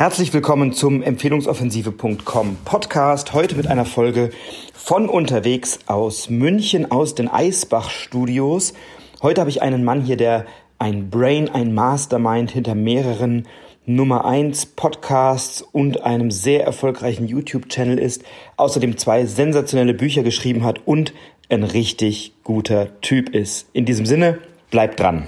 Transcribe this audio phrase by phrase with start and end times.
[0.00, 3.34] Herzlich willkommen zum Empfehlungsoffensive.com Podcast.
[3.34, 4.30] Heute mit einer Folge
[4.72, 8.72] von unterwegs aus München, aus den Eisbach Studios.
[9.20, 10.46] Heute habe ich einen Mann hier, der
[10.78, 13.46] ein Brain, ein Mastermind hinter mehreren
[13.84, 18.22] Nummer 1 Podcasts und einem sehr erfolgreichen YouTube-Channel ist,
[18.56, 21.12] außerdem zwei sensationelle Bücher geschrieben hat und
[21.50, 23.68] ein richtig guter Typ ist.
[23.74, 24.38] In diesem Sinne,
[24.70, 25.26] bleibt dran.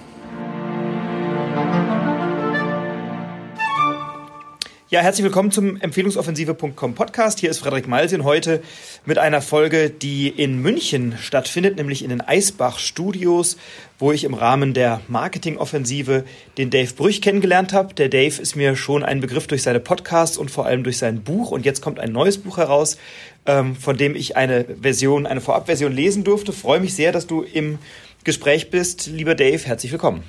[4.93, 7.41] Ja, herzlich willkommen zum Empfehlungsoffensive.com Podcast.
[7.41, 8.63] Hier ist Frederik Malsin heute
[9.07, 13.57] mit einer Folge, die in München stattfindet, nämlich in den Eisbach Studios,
[13.99, 16.25] wo ich im Rahmen der Marketingoffensive
[16.59, 17.95] den Dave Brüch kennengelernt habe.
[17.95, 21.23] Der Dave ist mir schon ein Begriff durch seine Podcasts und vor allem durch sein
[21.23, 21.53] Buch.
[21.53, 22.99] Und jetzt kommt ein neues Buch heraus,
[23.47, 26.53] ähm, von dem ich eine Version, eine Vorabversion lesen durfte.
[26.53, 27.79] Freue mich sehr, dass du im
[28.25, 29.07] Gespräch bist.
[29.07, 30.23] Lieber Dave, herzlich willkommen.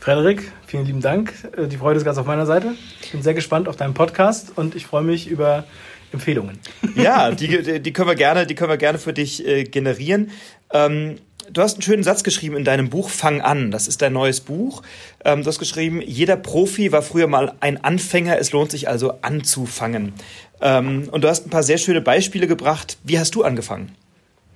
[0.00, 1.34] Frederik, vielen lieben Dank.
[1.56, 2.74] Äh, die Freude ist ganz auf meiner Seite.
[3.02, 5.64] Ich bin sehr gespannt auf deinen Podcast und ich freue mich über
[6.10, 6.58] Empfehlungen.
[6.96, 10.30] Ja, die, die können wir gerne, die können wir gerne für dich äh, generieren.
[10.72, 11.16] Ähm,
[11.52, 13.70] du hast einen schönen Satz geschrieben in deinem Buch Fang an.
[13.70, 14.82] Das ist dein neues Buch.
[15.22, 18.38] Ähm, du hast geschrieben, jeder Profi war früher mal ein Anfänger.
[18.38, 20.14] Es lohnt sich also anzufangen.
[20.62, 22.96] Ähm, und du hast ein paar sehr schöne Beispiele gebracht.
[23.04, 23.94] Wie hast du angefangen?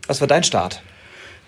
[0.06, 0.82] Was war dein Start?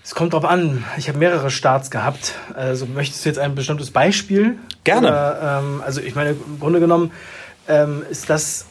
[0.06, 0.84] Es kommt drauf an.
[0.98, 2.36] Ich habe mehrere Starts gehabt.
[2.54, 4.56] Also möchtest du jetzt ein bestimmtes Beispiel?
[4.84, 5.08] Gerne.
[5.08, 7.10] Oder, ähm, also ich meine, im Grunde genommen
[7.66, 8.66] ähm, ist das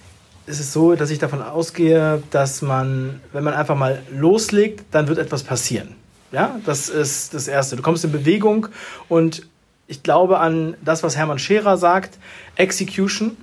[0.48, 5.10] ist es so, dass ich davon ausgehe, dass man, wenn man einfach mal loslegt, dann
[5.10, 5.96] wird etwas passieren.
[6.32, 7.76] Ja, das ist das Erste.
[7.76, 8.68] Du kommst in Bewegung
[9.10, 9.46] und
[9.88, 12.18] ich glaube an das, was Hermann Scherer sagt,
[12.56, 13.36] Execution,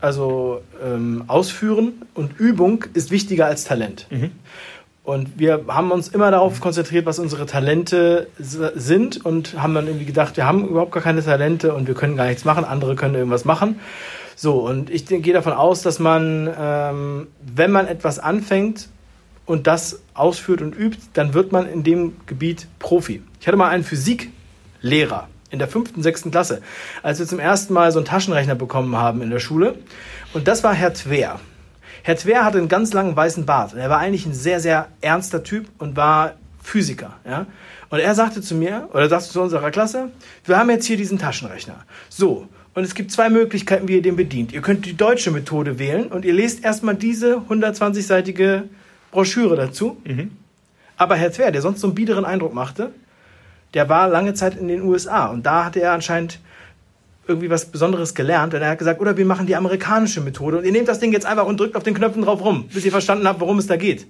[0.00, 4.06] also ähm, Ausführen und Übung ist wichtiger als Talent.
[4.10, 4.30] Mhm.
[5.04, 10.06] Und wir haben uns immer darauf konzentriert, was unsere Talente sind und haben dann irgendwie
[10.06, 13.14] gedacht, wir haben überhaupt gar keine Talente und wir können gar nichts machen, andere können
[13.14, 13.78] irgendwas machen.
[14.34, 18.88] So, und ich gehe davon aus, dass man, ähm, wenn man etwas anfängt
[19.44, 23.22] und das ausführt und übt, dann wird man in dem Gebiet Profi.
[23.40, 26.62] Ich hatte mal einen Physiklehrer in der fünften, sechsten Klasse,
[27.02, 29.76] als wir zum ersten Mal so einen Taschenrechner bekommen haben in der Schule.
[30.32, 31.40] Und das war Herr Twer.
[32.06, 33.72] Herr Twer hatte einen ganz langen weißen Bart.
[33.72, 37.14] Er war eigentlich ein sehr, sehr ernster Typ und war Physiker.
[37.24, 37.46] Ja?
[37.88, 40.10] Und er sagte zu mir, oder sagte zu unserer Klasse,
[40.44, 41.82] wir haben jetzt hier diesen Taschenrechner.
[42.10, 44.52] So, und es gibt zwei Möglichkeiten, wie ihr den bedient.
[44.52, 48.64] Ihr könnt die deutsche Methode wählen und ihr lest erstmal diese 120-seitige
[49.10, 49.96] Broschüre dazu.
[50.04, 50.32] Mhm.
[50.98, 52.90] Aber Herr Twer, der sonst so einen biederen Eindruck machte,
[53.72, 56.38] der war lange Zeit in den USA und da hatte er anscheinend
[57.26, 58.54] irgendwie was Besonderes gelernt.
[58.54, 61.12] Und er hat gesagt, oder wir machen die amerikanische Methode und ihr nehmt das Ding
[61.12, 63.66] jetzt einfach und drückt auf den Knöpfen drauf rum, bis ihr verstanden habt, worum es
[63.66, 64.06] da geht.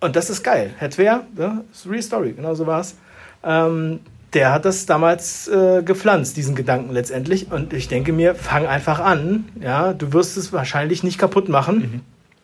[0.00, 0.70] Und das ist geil.
[0.78, 2.96] Herr Twer, ja, ist real story, genau so war es.
[3.44, 4.00] Ähm,
[4.32, 7.50] der hat das damals äh, gepflanzt, diesen Gedanken letztendlich.
[7.50, 9.48] Und ich denke mir, fang einfach an.
[9.60, 12.02] Ja, du wirst es wahrscheinlich nicht kaputt machen.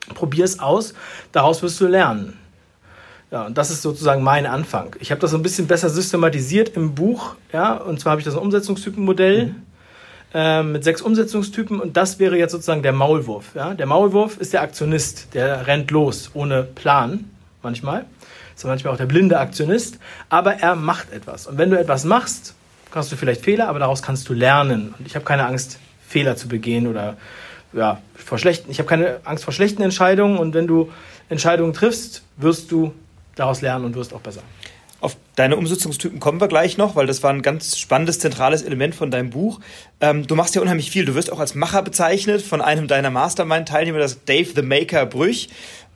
[0.09, 0.15] Mhm.
[0.15, 0.95] Probier es aus.
[1.33, 2.35] Daraus wirst du lernen.
[3.31, 4.95] Ja, und das ist sozusagen mein Anfang.
[5.01, 8.25] Ich habe das so ein bisschen besser systematisiert im Buch, ja, und zwar habe ich
[8.25, 9.55] das ein Umsetzungstypenmodell mhm.
[10.33, 13.55] äh, mit sechs Umsetzungstypen und das wäre jetzt sozusagen der Maulwurf.
[13.55, 13.75] Ja?
[13.75, 17.31] Der Maulwurf ist der Aktionist, der rennt los ohne Plan
[17.63, 18.05] manchmal.
[18.55, 19.99] Ist manchmal auch der blinde Aktionist,
[20.31, 21.47] aber er macht etwas.
[21.47, 22.55] Und wenn du etwas machst,
[22.91, 24.95] kannst du vielleicht Fehler, aber daraus kannst du lernen.
[24.99, 25.79] Und ich habe keine Angst,
[26.09, 27.17] Fehler zu begehen oder
[27.73, 30.91] ja, vor schlechten, ich habe keine Angst vor schlechten Entscheidungen und wenn du
[31.29, 32.95] Entscheidungen triffst, wirst du
[33.37, 34.43] daraus lernen und wirst auch besser.
[35.01, 38.95] Auf deine Umsetzungstypen kommen wir gleich noch, weil das war ein ganz spannendes, zentrales Element
[38.95, 39.61] von deinem Buch.
[40.01, 41.05] Ähm, du machst ja unheimlich viel.
[41.05, 45.51] Du wirst auch als Macher bezeichnet von einem deiner Mastermind-Teilnehmer, das Dave the Maker Brüch.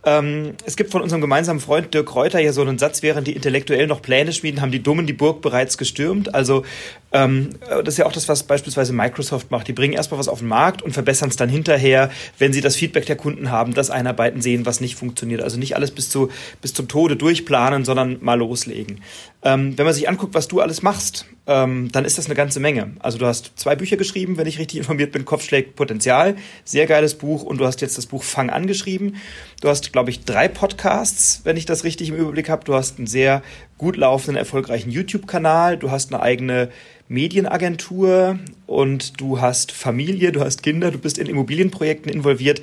[0.04, 3.32] Ähm, es gibt von unserem gemeinsamen Freund Dirk Reuter ja so einen Satz, während die
[3.32, 6.34] Intellektuellen noch Pläne schmieden, haben die Dummen die Burg bereits gestürmt.
[6.34, 6.64] Also
[7.12, 9.66] ähm, das ist ja auch das, was beispielsweise Microsoft macht.
[9.68, 12.76] Die bringen erstmal was auf den Markt und verbessern es dann hinterher, wenn sie das
[12.76, 15.42] Feedback der Kunden haben, das Einarbeiten sehen, was nicht funktioniert.
[15.42, 19.00] Also nicht alles bis, zu, bis zum Tode durchplanen, sondern mal loslegen.
[19.42, 22.60] Ähm, wenn man sich anguckt, was du alles machst, ähm, dann ist das eine ganze
[22.60, 22.92] Menge.
[23.00, 27.14] Also du hast zwei Bücher geschrieben, wenn ich richtig informiert bin, Kopfschlägt Potenzial, sehr geiles
[27.14, 29.16] Buch und du hast jetzt das Buch Fang angeschrieben.
[29.60, 32.64] Du hast, glaube ich, drei Podcasts, wenn ich das richtig im Überblick habe.
[32.64, 33.42] Du hast einen sehr
[33.78, 36.68] gut laufenden, erfolgreichen YouTube-Kanal, du hast eine eigene
[37.10, 42.62] Medienagentur und du hast Familie, du hast Kinder, du bist in Immobilienprojekten involviert.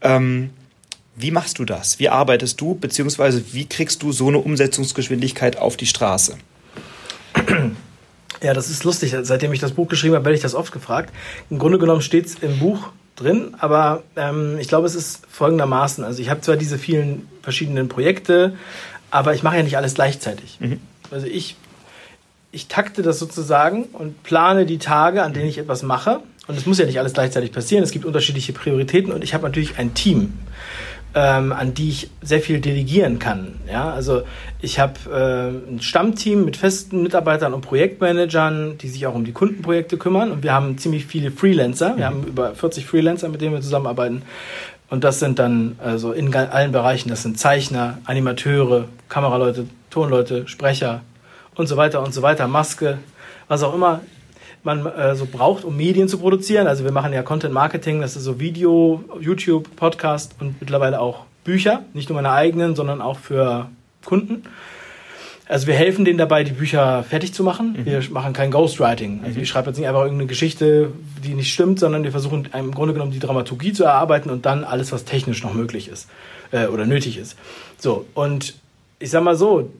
[0.00, 0.50] Ähm,
[1.16, 1.98] wie machst du das?
[1.98, 6.38] Wie arbeitest du, beziehungsweise wie kriegst du so eine Umsetzungsgeschwindigkeit auf die Straße?
[8.40, 9.16] Ja, das ist lustig.
[9.22, 11.12] Seitdem ich das Buch geschrieben habe, werde ich das oft gefragt.
[11.50, 16.04] Im Grunde genommen steht es im Buch drin, aber ähm, ich glaube, es ist folgendermaßen.
[16.04, 18.54] Also ich habe zwar diese vielen verschiedenen Projekte,
[19.10, 20.58] aber ich mache ja nicht alles gleichzeitig.
[20.60, 20.78] Mhm.
[21.10, 21.56] Also ich,
[22.52, 26.64] ich takte das sozusagen und plane die Tage, an denen ich etwas mache Und es
[26.64, 27.84] muss ja nicht alles gleichzeitig passieren.
[27.84, 30.32] Es gibt unterschiedliche Prioritäten und ich habe natürlich ein Team,
[31.14, 33.56] ähm, an die ich sehr viel delegieren kann.
[33.70, 34.22] Ja, also
[34.62, 39.32] ich habe äh, ein Stammteam mit festen Mitarbeitern und Projektmanagern, die sich auch um die
[39.32, 40.30] Kundenprojekte kümmern.
[40.30, 41.98] Und wir haben ziemlich viele Freelancer.
[41.98, 42.14] Wir mhm.
[42.14, 44.22] haben über 40 Freelancer, mit denen wir zusammenarbeiten.
[44.88, 51.02] Und das sind dann also in allen Bereichen, das sind Zeichner, Animateure, Kameraleute, Tonleute, Sprecher
[51.58, 52.98] und so weiter und so weiter, Maske,
[53.48, 54.00] was auch immer
[54.62, 56.66] man äh, so braucht, um Medien zu produzieren.
[56.66, 61.24] Also wir machen ja Content Marketing, das ist so Video, YouTube, Podcast und mittlerweile auch
[61.44, 63.68] Bücher, nicht nur meine eigenen, sondern auch für
[64.04, 64.44] Kunden.
[65.48, 67.72] Also wir helfen denen dabei, die Bücher fertig zu machen.
[67.72, 67.86] Mhm.
[67.86, 69.20] Wir machen kein Ghostwriting.
[69.24, 69.42] Also mhm.
[69.42, 70.92] ich schreibe jetzt nicht einfach irgendeine Geschichte,
[71.24, 74.62] die nicht stimmt, sondern wir versuchen im Grunde genommen die Dramaturgie zu erarbeiten und dann
[74.62, 76.08] alles, was technisch noch möglich ist
[76.52, 77.36] äh, oder nötig ist.
[77.78, 78.54] So, und
[78.98, 79.70] ich sag mal so,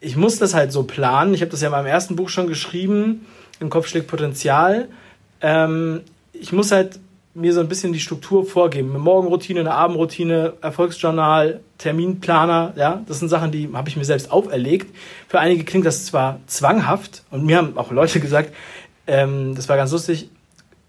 [0.00, 1.34] ich muss das halt so planen.
[1.34, 3.26] Ich habe das ja in meinem ersten Buch schon geschrieben
[3.60, 4.88] im Kopf schlägt Potenzial.
[5.40, 6.00] Ähm,
[6.32, 6.98] ich muss halt
[7.34, 8.90] mir so ein bisschen die Struktur vorgeben.
[8.90, 14.32] Eine Morgenroutine, eine Abendroutine, Erfolgsjournal, Terminplaner, ja, das sind Sachen, die habe ich mir selbst
[14.32, 14.94] auferlegt.
[15.28, 18.52] Für einige klingt das zwar zwanghaft und mir haben auch Leute gesagt,
[19.06, 20.28] ähm, das war ganz lustig,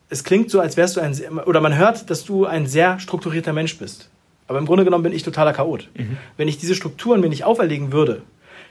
[0.10, 1.16] es klingt so, als wärst du ein,
[1.46, 4.10] oder man hört, dass du ein sehr strukturierter Mensch bist.
[4.48, 5.88] Aber im Grunde genommen bin ich totaler Chaot.
[5.96, 6.18] Mhm.
[6.36, 8.24] Wenn ich diese Strukturen mir nicht auferlegen würde,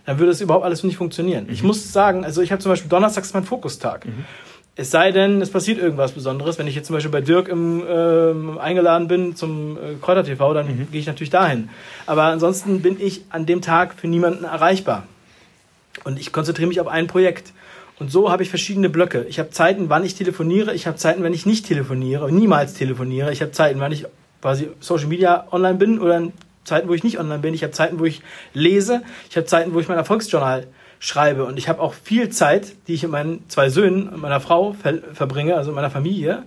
[0.06, 1.47] dann würde es überhaupt alles nicht funktionieren.
[1.47, 1.52] Mhm.
[1.52, 4.06] Ich muss sagen, also ich habe zum Beispiel Donnerstags mein Fokustag.
[4.06, 4.25] Mhm.
[4.76, 6.58] Es sei denn, es passiert irgendwas Besonderes.
[6.58, 10.55] Wenn ich jetzt zum Beispiel bei Dirk im, äh, eingeladen bin zum äh, Kräuter TV,
[10.55, 10.88] dann mhm.
[10.91, 11.69] gehe ich natürlich dahin.
[12.06, 15.06] Aber ansonsten bin ich an dem Tag für niemanden erreichbar.
[16.05, 17.53] Und ich konzentriere mich auf ein Projekt.
[17.99, 19.26] Und so habe ich verschiedene Blöcke.
[19.29, 20.73] Ich habe Zeiten, wann ich telefoniere.
[20.73, 23.32] Ich habe Zeiten, wenn ich nicht telefoniere, niemals telefoniere.
[23.32, 24.06] Ich habe Zeiten, wann ich
[24.41, 26.23] quasi Social Media online bin oder
[26.70, 27.52] Zeiten, wo ich nicht online bin.
[27.52, 28.22] Ich habe Zeiten, wo ich
[28.55, 29.02] lese.
[29.28, 30.69] Ich habe Zeiten, wo ich mein Erfolgsjournal
[31.00, 31.44] schreibe.
[31.44, 34.75] Und ich habe auch viel Zeit, die ich mit meinen zwei Söhnen und meiner Frau
[34.75, 36.44] ver verbringe, also meiner Familie.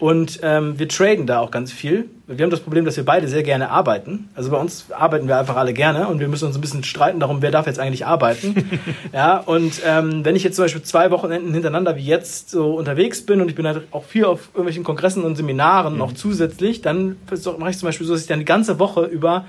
[0.00, 2.08] Und ähm, wir traden da auch ganz viel.
[2.26, 4.30] Wir haben das Problem, dass wir beide sehr gerne arbeiten.
[4.34, 7.20] Also bei uns arbeiten wir einfach alle gerne und wir müssen uns ein bisschen streiten
[7.20, 8.80] darum, wer darf jetzt eigentlich arbeiten.
[9.12, 13.26] ja, und ähm, wenn ich jetzt zum Beispiel zwei Wochenenden hintereinander wie jetzt so unterwegs
[13.26, 15.98] bin und ich bin halt auch viel auf irgendwelchen Kongressen und Seminaren mhm.
[15.98, 17.16] noch zusätzlich, dann
[17.58, 19.44] mache ich zum Beispiel so, dass ich dann die ganze Woche über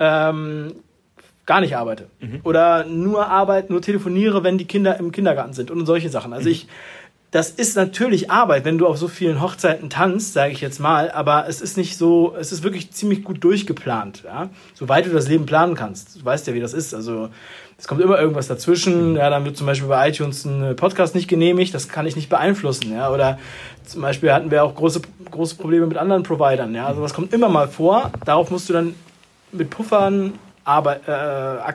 [0.00, 0.72] ähm,
[1.46, 2.08] gar nicht arbeite.
[2.20, 2.40] Mhm.
[2.44, 6.32] Oder nur arbeite, nur telefoniere, wenn die Kinder im Kindergarten sind und solche Sachen.
[6.32, 6.52] Also mhm.
[6.52, 6.68] ich
[7.34, 11.10] das ist natürlich Arbeit, wenn du auf so vielen Hochzeiten tanzt, sage ich jetzt mal,
[11.10, 14.50] aber es ist nicht so, es ist wirklich ziemlich gut durchgeplant, ja?
[14.72, 16.20] soweit du das Leben planen kannst.
[16.20, 16.94] Du weißt ja, wie das ist.
[16.94, 17.30] Also
[17.76, 19.16] es kommt immer irgendwas dazwischen.
[19.16, 22.28] Ja, dann wird zum Beispiel bei iTunes ein Podcast nicht genehmigt, das kann ich nicht
[22.28, 22.92] beeinflussen.
[22.92, 23.10] Ja?
[23.10, 23.40] Oder
[23.84, 26.72] zum Beispiel hatten wir auch große, große Probleme mit anderen Providern.
[26.72, 26.86] Ja?
[26.86, 28.12] Also das kommt immer mal vor.
[28.24, 28.94] Darauf musst du dann
[29.50, 31.72] mit Puffern aber, äh,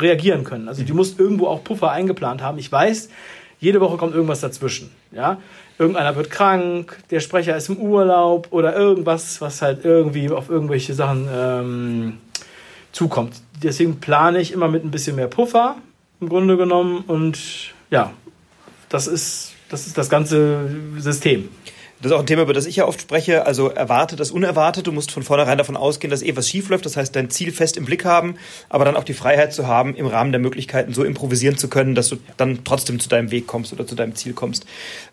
[0.00, 0.68] reagieren können.
[0.68, 2.58] Also du musst irgendwo auch Puffer eingeplant haben.
[2.58, 3.08] Ich weiß,
[3.60, 4.90] jede Woche kommt irgendwas dazwischen.
[5.12, 5.38] Ja?
[5.78, 10.94] Irgendeiner wird krank, der Sprecher ist im Urlaub oder irgendwas, was halt irgendwie auf irgendwelche
[10.94, 12.18] Sachen ähm,
[12.92, 13.34] zukommt.
[13.62, 15.76] Deswegen plane ich immer mit ein bisschen mehr Puffer
[16.20, 17.38] im Grunde genommen und
[17.90, 18.12] ja,
[18.88, 20.68] das ist das, ist das ganze
[20.98, 21.48] System.
[22.00, 23.44] Das ist auch ein Thema, über das ich ja oft spreche.
[23.46, 24.84] Also erwarte das Unerwartete.
[24.84, 26.86] Du musst von vornherein davon ausgehen, dass eh was schief läuft.
[26.86, 28.36] Das heißt, dein Ziel fest im Blick haben,
[28.68, 31.94] aber dann auch die Freiheit zu haben, im Rahmen der Möglichkeiten so improvisieren zu können,
[31.94, 34.64] dass du dann trotzdem zu deinem Weg kommst oder zu deinem Ziel kommst.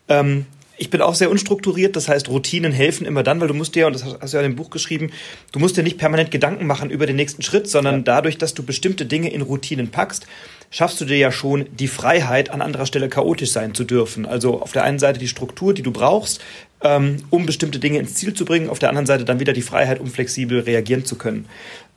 [0.09, 0.45] Ähm,
[0.77, 3.87] ich bin auch sehr unstrukturiert, das heißt, Routinen helfen immer dann, weil du musst dir,
[3.87, 5.11] und das hast du ja in dem Buch geschrieben,
[5.51, 8.01] du musst dir nicht permanent Gedanken machen über den nächsten Schritt, sondern ja.
[8.01, 10.27] dadurch, dass du bestimmte Dinge in Routinen packst,
[10.71, 14.25] schaffst du dir ja schon die Freiheit, an anderer Stelle chaotisch sein zu dürfen.
[14.25, 16.41] Also auf der einen Seite die Struktur, die du brauchst,
[16.85, 19.63] ähm, um bestimmte Dinge ins Ziel zu bringen, auf der anderen Seite dann wieder die
[19.63, 21.47] Freiheit, um flexibel reagieren zu können.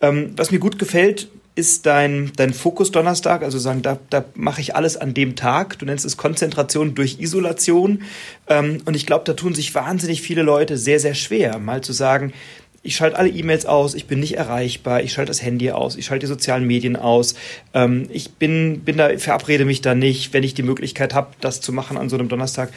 [0.01, 4.61] Ähm, was mir gut gefällt, ist dein, dein Fokus Donnerstag, also sagen, da, da mache
[4.63, 5.79] ich alles an dem Tag.
[5.79, 8.03] Du nennst es Konzentration durch Isolation.
[8.49, 11.93] Ähm, und ich glaube, da tun sich wahnsinnig viele Leute sehr, sehr schwer, mal zu
[11.93, 12.33] sagen,
[12.83, 16.07] ich schalte alle E-Mails aus, ich bin nicht erreichbar, ich schalte das Handy aus, ich
[16.07, 17.35] schalte die sozialen Medien aus,
[17.75, 21.61] ähm, ich bin, bin da, verabrede mich da nicht, wenn ich die Möglichkeit habe, das
[21.61, 22.71] zu machen an so einem Donnerstag.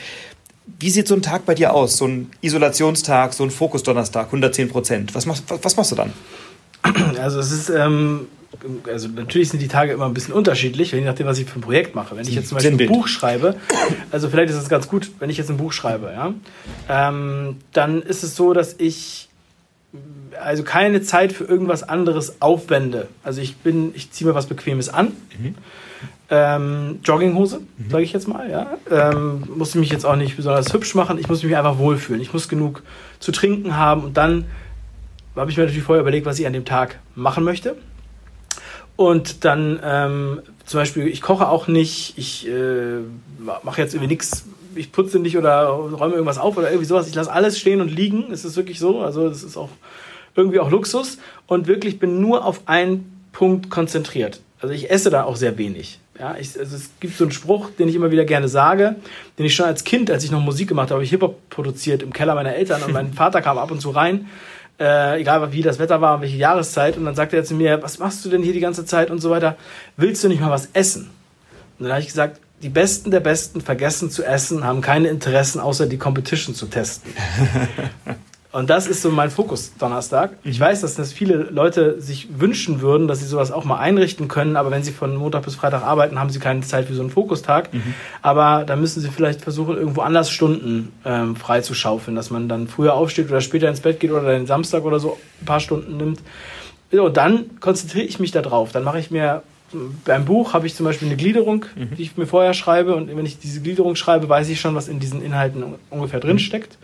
[0.79, 1.97] Wie sieht so ein Tag bei dir aus?
[1.97, 5.15] So ein Isolationstag, so ein Fokus-Donnerstag, 110 Prozent.
[5.15, 6.13] Was machst, was, machst du dann?
[7.21, 8.27] Also es ist, ähm,
[8.87, 11.61] also natürlich sind die Tage immer ein bisschen unterschiedlich, je nachdem, was ich für ein
[11.61, 12.15] Projekt mache.
[12.15, 13.55] Wenn ich jetzt zum Beispiel ein Buch schreibe,
[14.11, 16.33] also vielleicht ist es ganz gut, wenn ich jetzt ein Buch schreibe, ja,
[16.89, 19.29] ähm, dann ist es so, dass ich
[20.39, 23.07] also keine Zeit für irgendwas anderes aufwende.
[23.23, 25.11] Also ich bin, ich ziehe mir was Bequemes an.
[25.37, 25.55] Mhm.
[26.29, 27.89] Ähm, Jogginghose, mhm.
[27.89, 28.77] sage ich jetzt mal, ja.
[28.89, 32.21] Ähm, muss mich jetzt auch nicht besonders hübsch machen, ich muss mich einfach wohlfühlen.
[32.21, 32.83] Ich muss genug
[33.19, 34.45] zu trinken haben und dann
[35.35, 37.75] habe ich mir natürlich vorher überlegt, was ich an dem Tag machen möchte.
[38.95, 42.99] Und dann ähm, zum Beispiel, ich koche auch nicht, ich äh,
[43.63, 47.07] mache jetzt irgendwie nichts, ich putze nicht oder räume irgendwas auf oder irgendwie sowas.
[47.07, 48.31] Ich lasse alles stehen und liegen.
[48.31, 49.01] Es ist wirklich so.
[49.01, 49.69] Also das ist auch
[50.35, 51.17] irgendwie auch Luxus
[51.47, 54.41] und wirklich bin nur auf einen Punkt konzentriert.
[54.61, 55.99] Also ich esse da auch sehr wenig.
[56.19, 58.95] Ja, ich, also es gibt so einen Spruch, den ich immer wieder gerne sage,
[59.39, 62.03] den ich schon als Kind, als ich noch Musik gemacht habe, habe ich Hip-Hop produziert
[62.03, 64.27] im Keller meiner Eltern und mein Vater kam ab und zu rein,
[64.79, 67.81] äh, egal wie das Wetter war und welche Jahreszeit, und dann sagte er zu mir,
[67.81, 69.57] was machst du denn hier die ganze Zeit und so weiter,
[69.97, 71.09] willst du nicht mal was essen?
[71.79, 75.59] Und dann habe ich gesagt, die Besten der Besten vergessen zu essen, haben keine Interessen,
[75.59, 77.11] außer die Competition zu testen.
[78.51, 80.31] Und das ist so mein Fokus Donnerstag.
[80.43, 80.63] Ich mhm.
[80.63, 84.57] weiß, dass das viele Leute sich wünschen würden, dass sie sowas auch mal einrichten können,
[84.57, 87.11] aber wenn sie von Montag bis Freitag arbeiten, haben sie keine Zeit für so einen
[87.11, 87.73] Fokustag.
[87.73, 87.93] Mhm.
[88.21, 92.49] Aber da müssen sie vielleicht versuchen, irgendwo anders Stunden ähm, frei zu schaufeln, dass man
[92.49, 95.61] dann früher aufsteht oder später ins Bett geht oder den Samstag oder so ein paar
[95.61, 96.19] Stunden nimmt.
[96.91, 98.73] Und dann konzentriere ich mich da drauf.
[98.73, 99.43] Dann mache ich mir
[100.05, 101.95] beim Buch habe ich zum Beispiel eine Gliederung, mhm.
[101.95, 102.95] die ich mir vorher schreibe.
[102.95, 106.39] Und wenn ich diese Gliederung schreibe, weiß ich schon, was in diesen Inhalten ungefähr drin
[106.39, 106.77] steckt.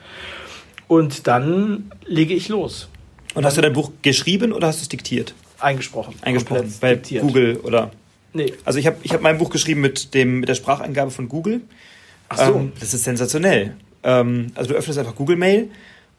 [0.88, 2.88] Und dann lege ich los.
[3.34, 5.34] Und hast du dein Buch geschrieben oder hast du es diktiert?
[5.60, 6.16] Eingesprochen.
[6.22, 6.74] Eingesprochen.
[6.80, 7.24] Bei diktiert.
[7.24, 7.92] Google oder?
[8.34, 8.54] Nee.
[8.66, 11.62] Also ich habe ich hab mein Buch geschrieben mit, dem, mit der Spracheingabe von Google.
[12.30, 12.56] Ach so.
[12.56, 13.76] Ähm, das ist sensationell.
[14.04, 15.70] Ähm, also du öffnest einfach Google Mail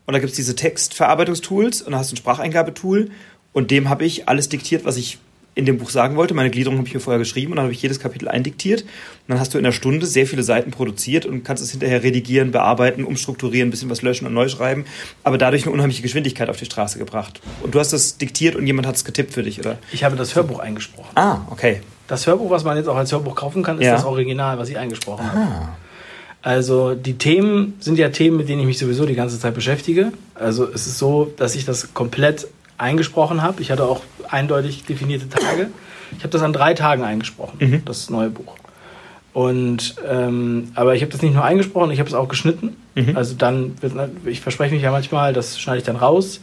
[0.06, 3.10] und da gibt es diese Textverarbeitungstools und dann hast du ein Spracheingabetool
[3.52, 5.18] und dem habe ich alles diktiert, was ich
[5.58, 6.34] in dem Buch sagen wollte.
[6.34, 8.82] Meine Gliederung habe ich mir vorher geschrieben und dann habe ich jedes Kapitel eindiktiert.
[8.82, 8.88] Und
[9.26, 12.52] dann hast du in einer Stunde sehr viele Seiten produziert und kannst es hinterher redigieren,
[12.52, 14.84] bearbeiten, umstrukturieren, ein bisschen was löschen und neu schreiben.
[15.24, 17.40] Aber dadurch eine unheimliche Geschwindigkeit auf die Straße gebracht.
[17.60, 19.78] Und du hast das diktiert und jemand hat es getippt für dich, oder?
[19.92, 21.10] Ich habe das Hörbuch eingesprochen.
[21.16, 21.80] Ah, okay.
[22.06, 23.94] Das Hörbuch, was man jetzt auch als Hörbuch kaufen kann, ist ja.
[23.94, 25.34] das Original, was ich eingesprochen Aha.
[25.34, 25.68] habe.
[26.40, 30.12] Also die Themen sind ja Themen, mit denen ich mich sowieso die ganze Zeit beschäftige.
[30.34, 32.46] Also es ist so, dass ich das komplett
[32.78, 33.60] eingesprochen habe.
[33.60, 35.68] Ich hatte auch eindeutig definierte Tage.
[36.12, 37.84] Ich habe das an drei Tagen eingesprochen, mhm.
[37.84, 38.56] das neue Buch.
[39.34, 42.76] Und ähm, aber ich habe das nicht nur eingesprochen, ich habe es auch geschnitten.
[42.94, 43.16] Mhm.
[43.16, 43.76] Also dann
[44.24, 46.40] ich verspreche mich ja manchmal, das schneide ich dann raus.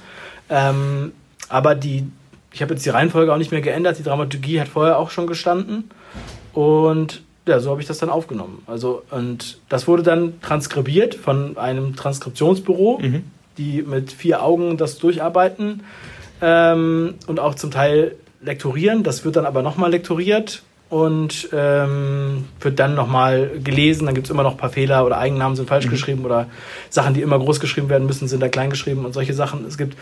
[0.50, 1.12] Ähm,
[1.50, 2.06] aber die,
[2.52, 3.98] ich habe jetzt die Reihenfolge auch nicht mehr geändert.
[3.98, 5.90] Die Dramaturgie hat vorher auch schon gestanden.
[6.54, 8.64] Und ja, so habe ich das dann aufgenommen.
[8.66, 13.24] Also, und das wurde dann transkribiert von einem Transkriptionsbüro, mhm.
[13.58, 15.84] die mit vier Augen das durcharbeiten
[16.42, 19.04] ähm, und auch zum Teil lektorieren.
[19.04, 24.06] Das wird dann aber nochmal lektoriert und ähm, wird dann nochmal gelesen.
[24.06, 25.92] Dann gibt es immer noch ein paar Fehler oder Eigennamen sind falsch mhm.
[25.92, 26.48] geschrieben oder
[26.90, 29.66] Sachen, die immer groß geschrieben werden müssen, sind da klein geschrieben und solche Sachen.
[29.66, 29.98] Es gibt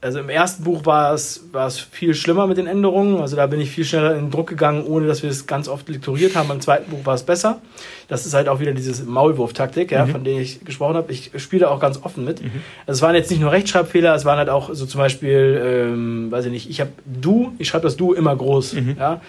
[0.00, 3.20] also im ersten Buch war es, war es viel schlimmer mit den Änderungen.
[3.20, 5.66] Also da bin ich viel schneller in den Druck gegangen, ohne dass wir es ganz
[5.66, 6.48] oft lektoriert haben.
[6.48, 7.60] Beim zweiten Buch war es besser.
[8.06, 10.10] Das ist halt auch wieder dieses Maulwurf-Taktik, ja, mhm.
[10.10, 11.12] von der ich gesprochen habe.
[11.12, 12.40] Ich spiele da auch ganz offen mit.
[12.40, 12.62] Mhm.
[12.86, 16.30] Also es waren jetzt nicht nur Rechtschreibfehler, es waren halt auch so zum Beispiel, ähm,
[16.30, 18.74] weiß ich nicht, ich habe du, ich schreibe das du immer groß.
[18.74, 18.96] Mhm.
[18.98, 19.20] Ja,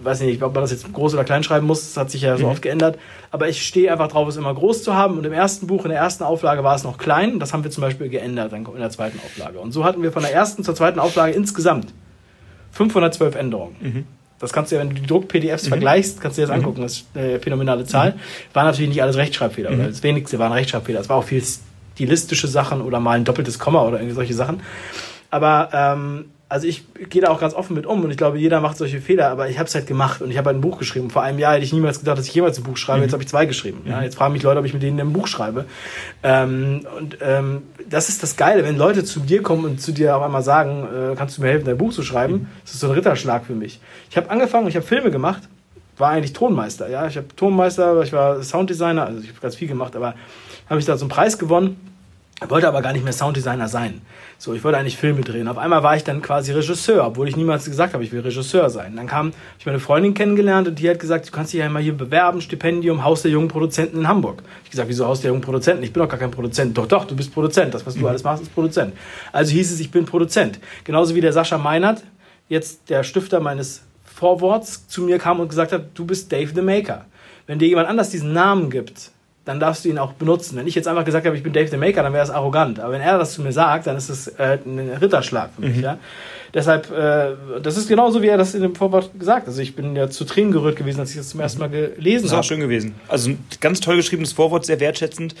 [0.00, 2.22] weiß ich nicht, ob man das jetzt groß oder klein schreiben muss, das hat sich
[2.22, 2.50] ja so mhm.
[2.50, 2.98] oft geändert.
[3.36, 5.18] Aber ich stehe einfach drauf, es immer groß zu haben.
[5.18, 7.38] Und im ersten Buch, in der ersten Auflage war es noch klein.
[7.38, 9.60] Das haben wir zum Beispiel geändert in der zweiten Auflage.
[9.60, 11.92] Und so hatten wir von der ersten zur zweiten Auflage insgesamt
[12.72, 13.76] 512 Änderungen.
[13.78, 14.06] Mhm.
[14.38, 15.68] Das kannst du ja, wenn du die Druck-PDFs mhm.
[15.68, 16.62] vergleichst, kannst du dir das mhm.
[16.62, 16.80] angucken.
[16.80, 18.12] Das ist eine phänomenale Zahl.
[18.12, 18.54] Mhm.
[18.54, 19.70] War natürlich nicht alles Rechtschreibfehler.
[19.70, 19.88] Mhm.
[19.88, 21.00] Das wenigste waren Rechtschreibfehler.
[21.00, 21.44] Es war auch viel
[21.94, 24.62] stilistische Sachen oder mal ein doppeltes Komma oder irgendwie solche Sachen.
[25.30, 28.60] Aber ähm, also ich gehe da auch ganz offen mit um und ich glaube, jeder
[28.60, 30.78] macht solche Fehler, aber ich habe es halt gemacht und ich habe halt ein Buch
[30.78, 31.10] geschrieben.
[31.10, 32.98] Vor einem Jahr hätte ich niemals gedacht, dass ich jemals ein Buch schreibe.
[32.98, 33.04] Mhm.
[33.04, 33.82] Jetzt habe ich zwei geschrieben.
[33.84, 34.04] Ja, mhm.
[34.04, 35.64] jetzt fragen mich Leute, ob ich mit denen ein Buch schreibe.
[36.22, 40.16] Ähm, und ähm, das ist das Geile, wenn Leute zu dir kommen und zu dir
[40.16, 42.34] auch einmal sagen, äh, kannst du mir helfen, dein Buch zu schreiben?
[42.34, 42.46] Mhm.
[42.62, 43.80] Das ist so ein Ritterschlag für mich.
[44.08, 45.42] Ich habe angefangen, ich habe Filme gemacht,
[45.98, 46.88] war eigentlich Tonmeister.
[46.88, 50.14] Ja, ich habe Tonmeister, ich war Sounddesigner, also ich habe ganz viel gemacht, aber
[50.68, 51.76] habe ich da so einen Preis gewonnen
[52.48, 54.02] wollte aber gar nicht mehr Sounddesigner sein.
[54.36, 55.48] So, ich wollte eigentlich Filme drehen.
[55.48, 58.68] Auf einmal war ich dann quasi Regisseur, obwohl ich niemals gesagt habe, ich will Regisseur
[58.68, 58.94] sein.
[58.94, 61.82] Dann kam, ich meine Freundin kennengelernt und die hat gesagt, du kannst dich ja mal
[61.82, 64.42] hier bewerben, Stipendium, Haus der jungen Produzenten in Hamburg.
[64.64, 65.82] Ich gesagt, wieso Haus der jungen Produzenten?
[65.82, 66.76] Ich bin doch gar kein Produzent.
[66.76, 67.72] Doch, doch, du bist Produzent.
[67.72, 68.06] Das, was du mhm.
[68.06, 68.92] alles machst, ist Produzent.
[69.32, 70.58] Also hieß es, ich bin Produzent.
[70.84, 72.02] Genauso wie der Sascha Meinert,
[72.50, 76.60] jetzt der Stifter meines Vorworts, zu mir kam und gesagt hat, du bist Dave the
[76.60, 77.06] Maker.
[77.46, 79.10] Wenn dir jemand anders diesen Namen gibt,
[79.46, 80.56] dann darfst du ihn auch benutzen.
[80.56, 82.80] Wenn ich jetzt einfach gesagt habe, ich bin Dave the Maker, dann wäre es arrogant.
[82.80, 85.76] Aber wenn er das zu mir sagt, dann ist es äh, ein Ritterschlag für mich.
[85.76, 85.82] Mhm.
[85.84, 85.98] Ja?
[86.52, 89.48] Deshalb, äh, das ist genauso, wie er das in dem Vorwort gesagt hat.
[89.48, 92.24] Also ich bin ja zu Tränen gerührt gewesen, als ich das zum ersten Mal gelesen
[92.24, 92.28] habe.
[92.28, 92.96] Das war schön gewesen.
[93.06, 95.36] Also ein ganz toll geschriebenes Vorwort, sehr wertschätzend.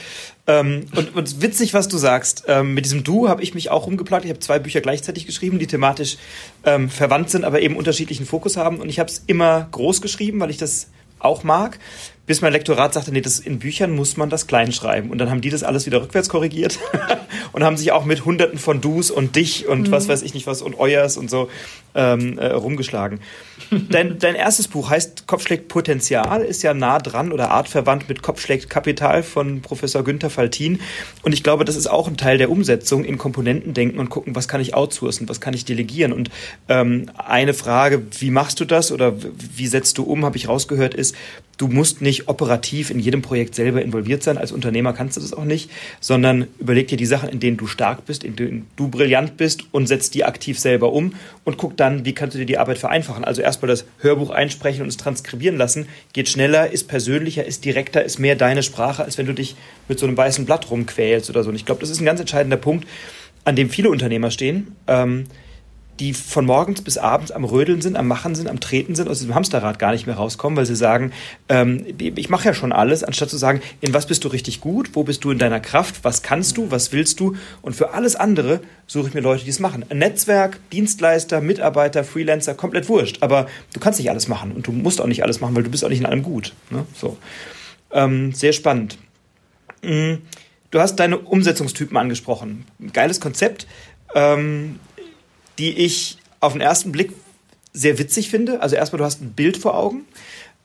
[0.46, 2.44] Ähm, und, und witzig, was du sagst.
[2.46, 4.24] Ähm, mit diesem Du habe ich mich auch rumgeplagt.
[4.24, 6.16] Ich habe zwei Bücher gleichzeitig geschrieben, die thematisch
[6.64, 8.78] ähm, verwandt sind, aber eben unterschiedlichen Fokus haben.
[8.78, 11.78] Und ich habe es immer groß geschrieben, weil ich das auch mag,
[12.26, 15.10] bis mein Lektorat sagte, nee, das in Büchern muss man das klein schreiben.
[15.10, 16.78] Und dann haben die das alles wieder rückwärts korrigiert.
[17.52, 19.90] und haben sich auch mit hunderten von Dus und dich und mhm.
[19.92, 21.48] was weiß ich nicht was und Euers und so
[21.94, 23.20] ähm, äh, rumgeschlagen.
[23.90, 28.68] Dein, dein erstes Buch heißt Kopfschlägt Potenzial, ist ja nah dran oder artverwandt mit Kopfschlägt
[28.68, 30.80] Kapital von Professor Günther Faltin.
[31.22, 34.36] Und ich glaube, das ist auch ein Teil der Umsetzung in Komponenten denken und gucken,
[34.36, 36.12] was kann ich outsourcen, was kann ich delegieren.
[36.12, 36.30] Und
[36.68, 40.94] ähm, eine Frage, wie machst du das oder wie setzt du um, habe ich rausgehört,
[40.94, 41.16] ist,
[41.56, 44.38] du musst nicht operativ in jedem Projekt selber involviert sein.
[44.38, 45.70] Als Unternehmer kannst du das auch nicht,
[46.00, 49.64] sondern überleg dir die Sachen, in denen du stark bist, in denen du brillant bist
[49.72, 52.78] und setz die aktiv selber um und guck dann, wie kannst du dir die Arbeit
[52.78, 53.24] vereinfachen.
[53.24, 58.04] Also erstmal das Hörbuch einsprechen und es transkribieren lassen, geht schneller, ist persönlicher, ist direkter,
[58.04, 59.56] ist mehr deine Sprache, als wenn du dich
[59.88, 61.50] mit so einem weißen Blatt rumquälst oder so.
[61.50, 62.86] Und ich glaube, das ist ein ganz entscheidender Punkt,
[63.44, 64.76] an dem viele Unternehmer stehen.
[64.88, 65.24] Ähm,
[66.00, 69.18] die von morgens bis abends am Rödeln sind, am Machen sind, am Treten sind, aus
[69.18, 71.12] diesem Hamsterrad gar nicht mehr rauskommen, weil sie sagen,
[71.48, 74.90] ähm, ich mache ja schon alles, anstatt zu sagen, in was bist du richtig gut,
[74.94, 78.16] wo bist du in deiner Kraft, was kannst du, was willst du und für alles
[78.16, 79.84] andere suche ich mir Leute, die es machen.
[79.88, 84.72] Ein Netzwerk, Dienstleister, Mitarbeiter, Freelancer, komplett wurscht, aber du kannst nicht alles machen und du
[84.72, 86.52] musst auch nicht alles machen, weil du bist auch nicht in allem gut.
[86.70, 86.86] Ne?
[86.94, 87.16] So.
[87.90, 88.98] Ähm, sehr spannend.
[89.82, 90.14] Mm,
[90.70, 92.64] du hast deine Umsetzungstypen angesprochen.
[92.92, 93.66] Geiles Konzept.
[94.14, 94.78] Ähm,
[95.58, 97.12] die ich auf den ersten Blick
[97.72, 98.62] sehr witzig finde.
[98.62, 100.04] Also erstmal, du hast ein Bild vor Augen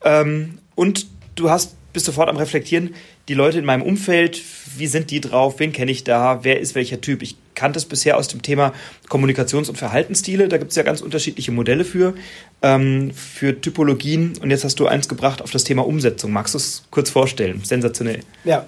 [0.04, 2.96] ähm, und du hast bist sofort am Reflektieren,
[3.28, 4.42] die Leute in meinem Umfeld,
[4.78, 7.22] wie sind die drauf, wen kenne ich da, wer ist welcher Typ.
[7.22, 8.74] Ich kannte es bisher aus dem Thema
[9.10, 12.14] Kommunikations- und Verhaltensstile, da gibt es ja ganz unterschiedliche Modelle für,
[12.62, 16.32] ähm, für Typologien und jetzt hast du eins gebracht auf das Thema Umsetzung.
[16.32, 17.62] Magst du es kurz vorstellen?
[17.64, 18.22] Sensationell.
[18.44, 18.66] Ja,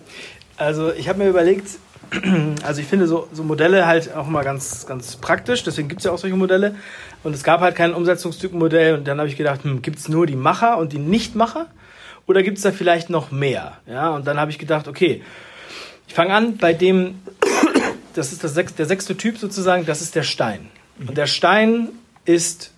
[0.58, 1.68] also ich habe mir überlegt,
[2.64, 6.06] also ich finde so, so Modelle halt auch immer ganz, ganz praktisch, deswegen gibt es
[6.06, 6.76] ja auch solche Modelle.
[7.24, 10.26] Und es gab halt kein Umsetzungstypenmodell und dann habe ich gedacht, hm, gibt es nur
[10.26, 11.68] die Macher und die Nichtmacher
[12.28, 13.78] oder gibt es da vielleicht noch mehr?
[13.88, 15.22] Ja, und dann habe ich gedacht, okay,
[16.08, 17.16] ich fange an bei dem,
[18.14, 20.70] das ist das sechs, der sechste Typ sozusagen, das ist der Stein.
[21.00, 21.16] Und mhm.
[21.16, 21.90] der Stein
[22.26, 22.72] ist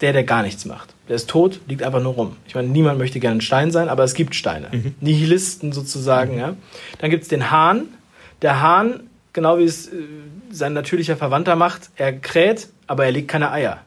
[0.00, 0.92] der, der gar nichts macht.
[1.08, 2.36] Der ist tot, liegt einfach nur rum.
[2.46, 4.68] Ich meine, niemand möchte gerne ein Stein sein, aber es gibt Steine.
[4.72, 4.94] Mhm.
[5.00, 6.34] Nihilisten sozusagen.
[6.34, 6.38] Mhm.
[6.38, 6.56] Ja.
[6.98, 7.88] Dann gibt es den Hahn,
[8.42, 9.92] der Hahn, genau wie es äh,
[10.50, 13.78] sein natürlicher Verwandter macht, er kräht, aber er legt keine Eier.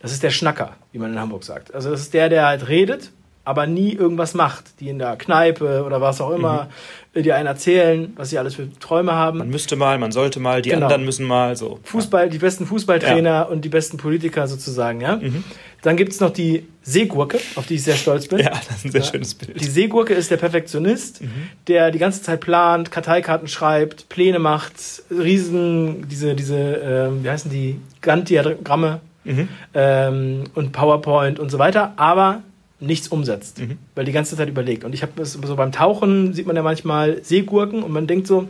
[0.00, 1.74] Das ist der Schnacker, wie man in Hamburg sagt.
[1.74, 3.10] Also das ist der, der halt redet,
[3.44, 6.68] aber nie irgendwas macht, die in der Kneipe oder was auch immer
[7.14, 7.22] mhm.
[7.22, 9.38] dir einen erzählen, was sie alles für Träume haben.
[9.38, 10.86] Man müsste mal, man sollte mal, die genau.
[10.86, 11.78] anderen müssen mal so.
[11.84, 13.42] Fußball, die besten Fußballtrainer ja.
[13.42, 15.16] und die besten Politiker sozusagen, ja.
[15.16, 15.44] Mhm.
[15.86, 18.40] Dann gibt es noch die Seegurke, auf die ich sehr stolz bin.
[18.40, 19.06] Ja, das ist ein sehr ja.
[19.06, 19.60] schönes Bild.
[19.60, 21.28] Die Seegurke ist der Perfektionist, mhm.
[21.68, 24.74] der die ganze Zeit plant, Karteikarten schreibt, Pläne macht,
[25.12, 29.48] riesen, diese, diese, ähm, wie heißen die, Gantt-Diagramme mhm.
[29.74, 32.42] ähm, und PowerPoint und so weiter, aber
[32.80, 33.78] nichts umsetzt, mhm.
[33.94, 34.82] weil die ganze Zeit überlegt.
[34.82, 38.48] Und ich habe so beim Tauchen sieht man ja manchmal Seegurken und man denkt so,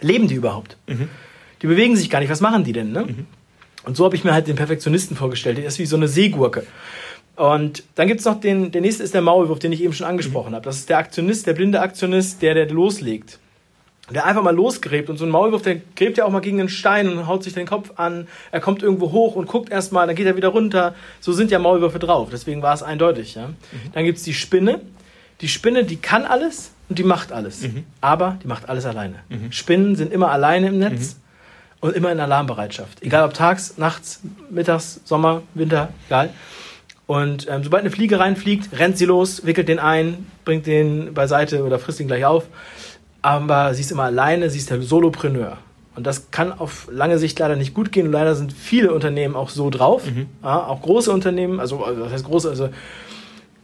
[0.00, 0.78] leben die überhaupt?
[0.86, 1.10] Mhm.
[1.60, 2.90] Die bewegen sich gar nicht, was machen die denn?
[2.90, 3.04] Ne?
[3.82, 3.88] Mhm.
[3.88, 5.58] Und so habe ich mir halt den Perfektionisten vorgestellt.
[5.58, 6.64] Der ist wie so eine Seegurke.
[7.36, 10.06] Und dann gibt es noch den, der nächste ist der Maulwurf, den ich eben schon
[10.06, 10.56] angesprochen mhm.
[10.56, 10.64] habe.
[10.64, 13.38] Das ist der Aktionist, der blinde Aktionist, der, der loslegt.
[14.10, 15.08] Der einfach mal losgräbt.
[15.08, 17.52] Und so ein Maulwurf, der gräbt ja auch mal gegen einen Stein und haut sich
[17.52, 18.26] den Kopf an.
[18.50, 20.94] Er kommt irgendwo hoch und guckt erstmal, dann geht er wieder runter.
[21.20, 22.28] So sind ja Maulwürfe drauf.
[22.32, 23.36] Deswegen war es eindeutig.
[23.36, 23.48] Ja?
[23.48, 23.54] Mhm.
[23.92, 24.80] Dann gibt es die Spinne.
[25.40, 27.62] Die Spinne, die kann alles und die macht alles.
[27.62, 27.84] Mhm.
[28.00, 29.16] Aber die macht alles alleine.
[29.28, 29.52] Mhm.
[29.52, 31.20] Spinnen sind immer alleine im Netz.
[31.80, 33.02] Und immer in Alarmbereitschaft.
[33.02, 36.30] Egal ob tags, nachts, mittags, Sommer, Winter, egal.
[37.06, 41.64] Und ähm, sobald eine Fliege reinfliegt, rennt sie los, wickelt den ein, bringt den beiseite
[41.64, 42.46] oder frisst ihn gleich auf.
[43.22, 45.56] Aber sie ist immer alleine, sie ist der Solopreneur.
[45.96, 48.06] Und das kann auf lange Sicht leider nicht gut gehen.
[48.06, 50.04] Und leider sind viele Unternehmen auch so drauf.
[50.06, 50.26] Mhm.
[50.42, 52.68] Ja, auch große Unternehmen, also was heißt große, also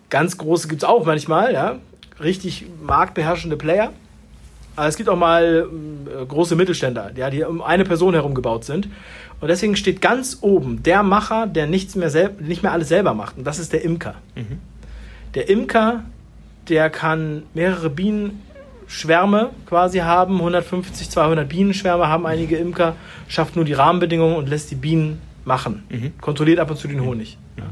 [0.08, 1.78] ganz große gibt es auch manchmal, ja.
[2.20, 3.92] Richtig marktbeherrschende Player.
[4.76, 5.68] Aber es gibt auch mal
[6.06, 8.88] äh, große Mittelständler, ja, die um eine Person herum gebaut sind.
[9.40, 13.14] Und deswegen steht ganz oben der Macher, der nichts mehr selb nicht mehr alles selber
[13.14, 13.36] macht.
[13.38, 14.14] Und das ist der Imker.
[14.34, 14.58] Mhm.
[15.34, 16.04] Der Imker,
[16.68, 22.94] der kann mehrere Bienenschwärme quasi haben, 150, 200 Bienenschwärme haben einige Imker,
[23.28, 25.84] schafft nur die Rahmenbedingungen und lässt die Bienen machen.
[25.88, 26.12] Mhm.
[26.20, 27.36] Kontrolliert ab und zu den Honig.
[27.56, 27.62] Mhm.
[27.62, 27.70] Ja.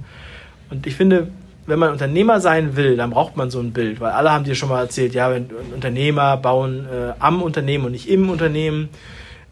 [0.70, 1.28] Und ich finde,
[1.66, 4.54] wenn man Unternehmer sein will, dann braucht man so ein Bild, weil alle haben dir
[4.54, 8.88] schon mal erzählt, ja, wenn Unternehmer bauen äh, am Unternehmen und nicht im Unternehmen,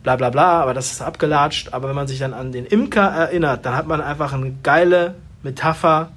[0.02, 1.72] bla bla bla, aber das ist abgelatscht.
[1.72, 5.14] Aber wenn man sich dann an den Imker erinnert, dann hat man einfach eine geile
[5.42, 6.10] Metapher,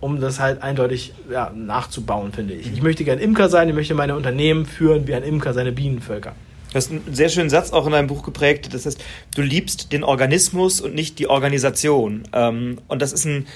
[0.00, 2.72] um das halt eindeutig ja, nachzubauen, finde ich.
[2.72, 6.32] Ich möchte gern Imker sein, ich möchte meine Unternehmen führen wie ein Imker seine Bienenvölker.
[6.70, 8.74] Du hast einen sehr schönen Satz auch in deinem Buch geprägt.
[8.74, 9.02] Das heißt,
[9.34, 12.24] du liebst den Organismus und nicht die Organisation.
[12.32, 13.46] Ähm, und das ist ein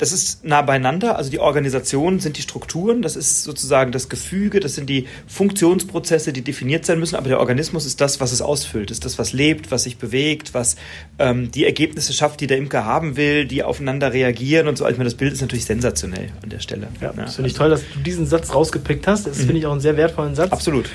[0.00, 1.18] das ist nah beieinander.
[1.18, 6.32] Also die Organisation sind die Strukturen, das ist sozusagen das Gefüge, das sind die Funktionsprozesse,
[6.32, 7.16] die definiert sein müssen.
[7.16, 10.54] Aber der Organismus ist das, was es ausfüllt, ist das, was lebt, was sich bewegt,
[10.54, 10.76] was
[11.18, 14.84] ähm, die Ergebnisse schafft, die der Imker haben will, die aufeinander reagieren und so.
[14.84, 16.88] Also ich meine, das Bild ist natürlich sensationell an der Stelle.
[17.02, 17.24] Ja, ja.
[17.24, 19.26] das finde ich toll, dass du diesen Satz rausgepickt hast.
[19.26, 19.42] Das mhm.
[19.42, 20.50] finde ich auch einen sehr wertvollen Satz.
[20.50, 20.88] Absolut.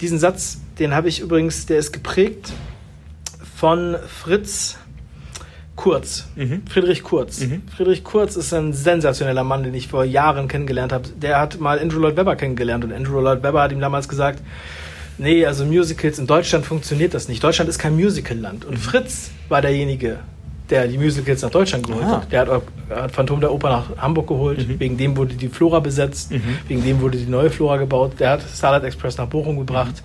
[0.00, 2.52] Diesen Satz, den habe ich übrigens, der ist geprägt
[3.56, 4.76] von Fritz
[5.76, 6.28] Kurz.
[6.36, 6.62] Mhm.
[6.68, 7.40] Friedrich Kurz.
[7.40, 7.62] Mhm.
[7.76, 11.08] Friedrich Kurz ist ein sensationeller Mann, den ich vor Jahren kennengelernt habe.
[11.20, 14.40] Der hat mal Andrew Lloyd Webber kennengelernt und Andrew Lloyd Webber hat ihm damals gesagt,
[15.18, 17.42] nee, also Musicals in Deutschland funktioniert das nicht.
[17.42, 18.64] Deutschland ist kein Musicalland.
[18.64, 18.78] Und mhm.
[18.78, 20.20] Fritz war derjenige,
[20.70, 22.16] der die Musicals nach Deutschland geholt Aha.
[22.22, 22.32] hat.
[22.32, 24.66] Der hat, hat, Phantom der Oper nach Hamburg geholt.
[24.66, 24.80] Mhm.
[24.80, 26.30] Wegen dem wurde die Flora besetzt.
[26.30, 26.58] Mhm.
[26.68, 28.12] Wegen dem wurde die neue Flora gebaut.
[28.20, 30.02] Der hat Starlight Express nach Bochum gebracht.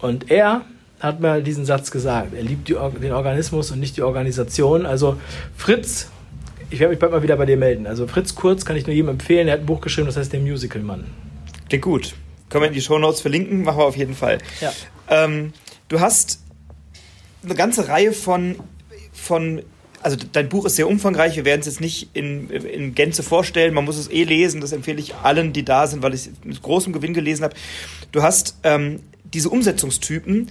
[0.00, 0.08] Mhm.
[0.08, 0.62] Und er
[1.00, 2.34] hat mal diesen Satz gesagt.
[2.34, 4.86] Er liebt die, den Organismus und nicht die Organisation.
[4.86, 5.16] Also
[5.56, 6.08] Fritz,
[6.70, 7.86] ich werde mich bald mal wieder bei dir melden.
[7.86, 9.48] Also Fritz Kurz kann ich nur jedem empfehlen.
[9.48, 11.04] Er hat ein Buch geschrieben, das heißt Der Musical-Mann.
[11.68, 12.14] Klingt gut.
[12.48, 13.62] Können wir in die Show Notes verlinken?
[13.62, 14.38] Machen wir auf jeden Fall.
[14.60, 14.72] Ja.
[15.08, 15.52] Ähm,
[15.88, 16.40] du hast
[17.44, 18.56] eine ganze Reihe von,
[19.12, 19.62] von
[20.02, 23.74] also dein Buch ist sehr umfangreich, wir werden es jetzt nicht in, in Gänze vorstellen,
[23.74, 26.30] man muss es eh lesen, das empfehle ich allen, die da sind, weil ich es
[26.44, 27.54] mit großem Gewinn gelesen habe.
[28.12, 30.50] Du hast ähm, diese Umsetzungstypen,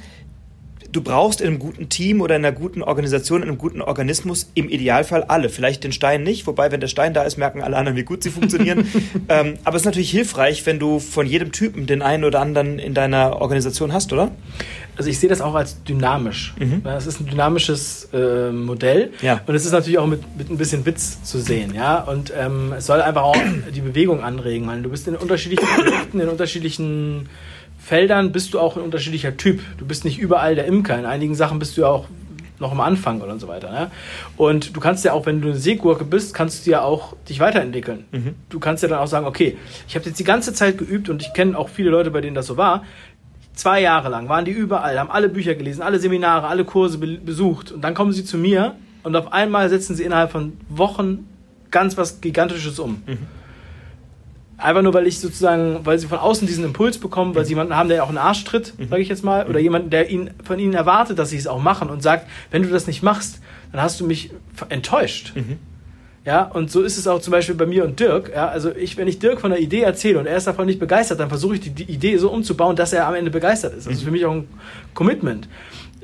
[0.98, 4.50] du brauchst in einem guten Team oder in einer guten Organisation, in einem guten Organismus
[4.56, 5.50] im Idealfall alle.
[5.50, 8.24] Vielleicht den Stein nicht, wobei, wenn der Stein da ist, merken alle anderen, wie gut
[8.24, 8.88] sie funktionieren.
[9.30, 12.80] ähm, aber es ist natürlich hilfreich, wenn du von jedem Typen den einen oder anderen
[12.80, 14.32] in deiner Organisation hast, oder?
[14.98, 16.56] Also ich sehe das auch als dynamisch.
[16.58, 16.82] Mhm.
[16.86, 19.42] Es ist ein dynamisches äh, Modell ja.
[19.46, 22.02] und es ist natürlich auch mit, mit ein bisschen Witz zu sehen, ja.
[22.02, 23.38] Und ähm, es soll einfach auch
[23.76, 27.30] die Bewegung anregen, weil du bist in unterschiedlichen Projekten, in unterschiedlichen
[27.88, 29.62] Feldern bist du auch ein unterschiedlicher Typ.
[29.78, 31.00] Du bist nicht überall der Imker.
[31.00, 32.08] In einigen Sachen bist du ja auch
[32.60, 33.72] noch am Anfang oder so weiter.
[33.72, 33.92] Ne?
[34.36, 37.40] Und du kannst ja auch, wenn du eine Seegurke bist, kannst du ja auch dich
[37.40, 38.04] weiterentwickeln.
[38.12, 38.36] Mhm.
[38.50, 39.56] Du kannst ja dann auch sagen, okay,
[39.88, 42.36] ich habe jetzt die ganze Zeit geübt und ich kenne auch viele Leute, bei denen
[42.36, 42.84] das so war.
[43.54, 47.18] Zwei Jahre lang waren die überall, haben alle Bücher gelesen, alle Seminare, alle Kurse be
[47.18, 51.26] besucht und dann kommen sie zu mir und auf einmal setzen sie innerhalb von Wochen
[51.72, 53.02] ganz was Gigantisches um.
[53.08, 53.37] Mhm.
[54.58, 57.76] Einfach nur, weil ich sozusagen, weil sie von außen diesen Impuls bekommen, weil sie jemanden
[57.76, 58.90] haben, der auch einen Arsch tritt, mhm.
[58.90, 61.62] sage ich jetzt mal, oder jemanden, der ihn, von ihnen erwartet, dass sie es auch
[61.62, 63.40] machen und sagt, wenn du das nicht machst,
[63.72, 64.32] dann hast du mich
[64.70, 65.34] enttäuscht.
[65.36, 65.60] Mhm.
[66.26, 68.32] Ja, und so ist es auch zum Beispiel bei mir und Dirk.
[68.34, 70.80] Ja, also ich, wenn ich Dirk von der Idee erzähle und er ist davon nicht
[70.80, 73.88] begeistert, dann versuche ich die, die, Idee so umzubauen, dass er am Ende begeistert ist.
[73.88, 74.06] Das ist mhm.
[74.06, 74.48] für mich auch ein
[74.94, 75.48] Commitment.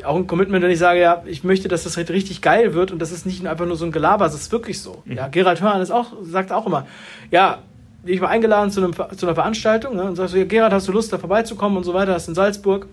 [0.06, 2.92] Auch ein Commitment, wenn ich sage, ja, ich möchte, dass das halt richtig geil wird
[2.92, 5.02] und das ist nicht einfach nur so ein Gelaber, das ist wirklich so.
[5.04, 5.18] Mhm.
[5.18, 6.88] Ja, Gerald Hörn ist auch, sagt auch immer,
[7.30, 7.64] ja,
[8.06, 10.92] ich war eingeladen zu, einem, zu einer Veranstaltung ne, und sagst so, Gerhard, hast du
[10.92, 12.88] Lust, da vorbeizukommen und so weiter, das ist in Salzburg.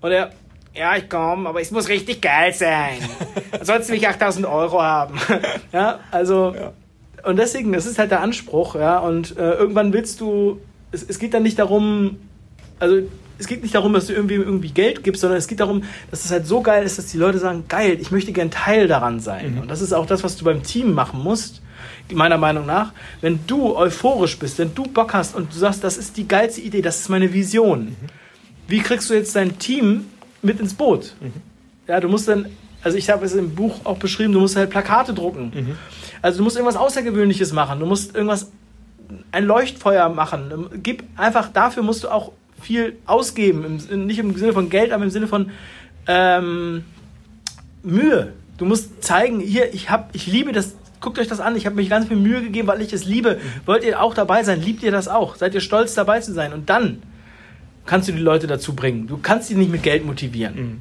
[0.00, 0.30] Und er,
[0.74, 2.98] ja, ich komme, aber es muss richtig geil sein.
[3.52, 5.18] Ansonsten will ich 8000 Euro haben.
[5.72, 6.72] ja, also, ja.
[7.28, 11.18] und deswegen, das ist halt der Anspruch, ja, und äh, irgendwann willst du, es, es
[11.18, 12.18] geht dann nicht darum,
[12.80, 12.98] also,
[13.36, 16.24] es geht nicht darum, dass du irgendwie, irgendwie Geld gibst, sondern es geht darum, dass
[16.24, 19.18] es halt so geil ist, dass die Leute sagen, geil, ich möchte gern Teil daran
[19.18, 19.54] sein.
[19.54, 19.62] Mhm.
[19.62, 21.63] Und das ist auch das, was du beim Team machen musst
[22.12, 25.96] meiner Meinung nach, wenn du euphorisch bist, wenn du Bock hast und du sagst, das
[25.96, 27.96] ist die geilste Idee, das ist meine Vision, mhm.
[28.68, 30.06] wie kriegst du jetzt dein Team
[30.42, 31.14] mit ins Boot?
[31.20, 31.32] Mhm.
[31.88, 32.46] Ja, du musst dann,
[32.82, 35.52] also ich habe es im Buch auch beschrieben, du musst halt Plakate drucken.
[35.54, 35.78] Mhm.
[36.20, 38.50] Also du musst irgendwas Außergewöhnliches machen, du musst irgendwas,
[39.32, 40.68] ein Leuchtfeuer machen.
[40.82, 45.04] Gib einfach, dafür musst du auch viel ausgeben, im, nicht im Sinne von Geld, aber
[45.04, 45.50] im Sinne von
[46.06, 46.84] ähm,
[47.82, 48.32] Mühe.
[48.56, 51.54] Du musst zeigen, hier, ich, hab, ich liebe das guckt euch das an.
[51.54, 53.38] Ich habe mich ganz viel Mühe gegeben, weil ich es liebe.
[53.66, 54.60] Wollt ihr auch dabei sein?
[54.60, 55.36] Liebt ihr das auch?
[55.36, 56.52] Seid ihr stolz dabei zu sein?
[56.52, 57.02] Und dann
[57.86, 59.06] kannst du die Leute dazu bringen.
[59.06, 60.54] Du kannst sie nicht mit Geld motivieren.
[60.56, 60.80] Mhm.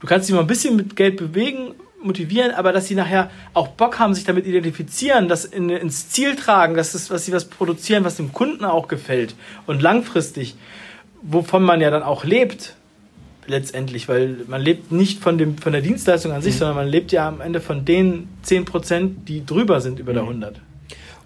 [0.00, 3.68] Du kannst sie mal ein bisschen mit Geld bewegen, motivieren, aber dass sie nachher auch
[3.68, 7.46] Bock haben, sich damit identifizieren, das in, ins Ziel tragen, dass, das, dass sie was
[7.46, 9.34] produzieren, was dem Kunden auch gefällt
[9.66, 10.54] und langfristig,
[11.22, 12.76] wovon man ja dann auch lebt,
[13.46, 16.58] letztendlich, weil man lebt nicht von, dem, von der Dienstleistung an sich, mhm.
[16.58, 20.16] sondern man lebt ja am Ende von den 10 Prozent, die drüber sind über mhm.
[20.16, 20.60] der 100.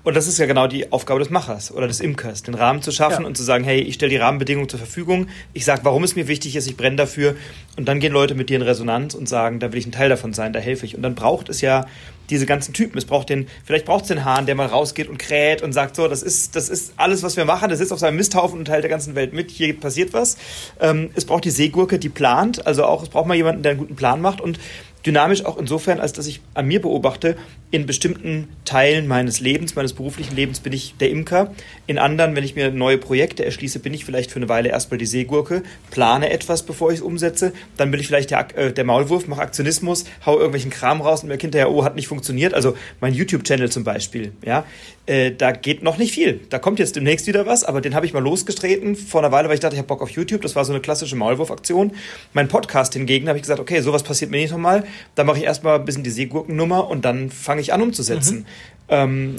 [0.04, 2.92] Und das ist ja genau die Aufgabe des Machers oder des Imkers, den Rahmen zu
[2.92, 3.26] schaffen ja.
[3.26, 6.28] und zu sagen, hey, ich stelle die Rahmenbedingungen zur Verfügung, ich sage, warum es mir
[6.28, 7.34] wichtig ist, ich brenne dafür
[7.76, 10.08] und dann gehen Leute mit dir in Resonanz und sagen, da will ich ein Teil
[10.08, 10.96] davon sein, da helfe ich.
[10.96, 11.86] Und dann braucht es ja
[12.30, 12.98] diese ganzen Typen.
[12.98, 15.96] Es braucht den, vielleicht braucht es den Hahn, der mal rausgeht und kräht und sagt,
[15.96, 18.64] so, das ist, das ist alles, was wir machen, das sitzt auf seinem Misthaufen und
[18.66, 20.36] teilt der ganzen Welt mit, hier passiert was.
[20.80, 23.80] Ähm, es braucht die Seegurke, die plant, also auch, es braucht mal jemanden, der einen
[23.80, 24.58] guten Plan macht und
[25.06, 27.36] Dynamisch auch insofern, als dass ich an mir beobachte,
[27.70, 31.54] in bestimmten Teilen meines Lebens, meines beruflichen Lebens bin ich der Imker.
[31.86, 34.98] In anderen, wenn ich mir neue Projekte erschließe, bin ich vielleicht für eine Weile erstmal
[34.98, 37.52] die Seegurke, plane etwas, bevor ich es umsetze.
[37.76, 41.28] Dann bin ich vielleicht der, äh, der Maulwurf, mache Aktionismus, hau irgendwelchen Kram raus und
[41.28, 42.54] merke hinterher, oh, hat nicht funktioniert.
[42.54, 44.64] Also mein YouTube-Channel zum Beispiel, ja,
[45.08, 46.40] äh, da geht noch nicht viel.
[46.50, 49.48] Da kommt jetzt demnächst wieder was, aber den habe ich mal losgetreten vor einer Weile,
[49.48, 50.42] weil ich dachte, ich habe Bock auf YouTube.
[50.42, 51.92] Das war so eine klassische Maulwurf-Aktion.
[52.34, 54.84] Mein Podcast hingegen habe ich gesagt, okay, sowas passiert mir nicht nochmal.
[55.14, 58.40] Da mache ich erstmal ein bisschen die Seegurkennummer und dann fange ich an umzusetzen.
[58.40, 58.44] Mhm.
[58.90, 59.36] Ähm,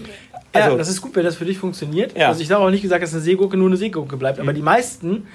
[0.53, 2.17] also, ja, das ist gut, wenn das für dich funktioniert.
[2.17, 2.29] Ja.
[2.29, 4.45] Also ich habe auch nicht gesagt, dass eine Seegurke nur eine Seegurke bleibt, mhm.
[4.45, 5.27] aber die meisten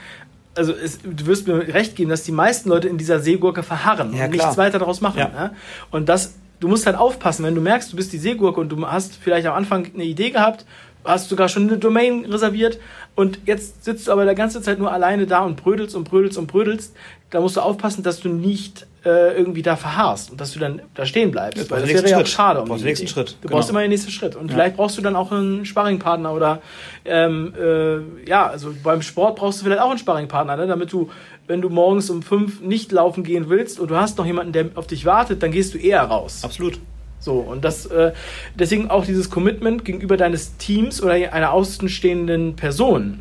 [0.56, 4.14] also es, du wirst mir recht geben, dass die meisten Leute in dieser Seegurke verharren
[4.14, 5.18] ja, und nichts weiter daraus machen.
[5.18, 5.30] Ja.
[5.34, 5.50] Ja?
[5.90, 8.86] Und das, du musst halt aufpassen, wenn du merkst, du bist die Seegurke und du
[8.86, 10.64] hast vielleicht am Anfang eine Idee gehabt,
[11.04, 12.78] hast sogar schon eine Domain reserviert
[13.16, 16.36] und jetzt sitzt du aber die ganze Zeit nur alleine da und brödelst und brödelst
[16.36, 16.94] und brödelst.
[17.30, 20.82] Da musst du aufpassen, dass du nicht äh, irgendwie da verharrst und dass du dann
[20.94, 21.70] da stehen bleibst.
[21.70, 22.60] Weil das wäre ja auch schade.
[22.60, 23.36] Um du brauchst den nächsten Schritt.
[23.40, 23.56] Du genau.
[23.56, 24.34] brauchst immer den nächsten Schritt.
[24.34, 24.54] Und ja.
[24.54, 26.60] vielleicht brauchst du dann auch einen Sparringpartner oder
[27.04, 30.66] ähm, äh, ja, also beim Sport brauchst du vielleicht auch einen Sparringpartner, ne?
[30.66, 31.10] damit du,
[31.46, 34.70] wenn du morgens um fünf nicht laufen gehen willst und du hast noch jemanden, der
[34.74, 36.42] auf dich wartet, dann gehst du eher raus.
[36.42, 36.80] Absolut.
[37.24, 38.12] So, und das, äh,
[38.54, 43.20] deswegen auch dieses Commitment gegenüber deines Teams oder einer außenstehenden Person.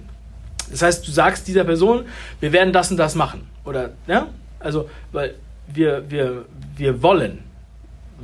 [0.70, 2.04] Das heißt, du sagst dieser Person,
[2.42, 3.48] wir werden das und das machen.
[3.63, 4.28] Oder, ja?
[4.60, 5.36] Also, weil
[5.74, 6.44] wir, wir,
[6.76, 7.46] wir wollen.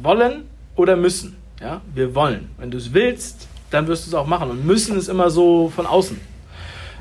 [0.01, 0.43] Wollen
[0.75, 1.37] oder müssen.
[1.61, 1.79] Ja?
[1.93, 2.49] Wir wollen.
[2.57, 4.49] Wenn du es willst, dann wirst du es auch machen.
[4.49, 6.19] Und müssen ist immer so von außen.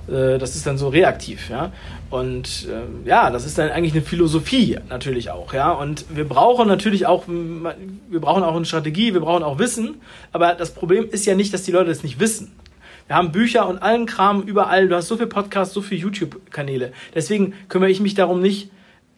[0.09, 1.73] Äh, das ist dann so reaktiv, ja.
[2.11, 5.73] Und äh, ja, das ist dann eigentlich eine Philosophie natürlich auch, ja.
[5.73, 10.01] Und wir brauchen natürlich auch, wir brauchen auch eine Strategie, wir brauchen auch Wissen.
[10.33, 12.53] Aber das Problem ist ja nicht, dass die Leute das nicht wissen.
[13.07, 14.89] Wir haben Bücher und allen Kram überall.
[14.89, 16.93] Du hast so viele Podcasts, so viele YouTube-Kanäle.
[17.15, 18.71] Deswegen kümmere ich mich darum nicht,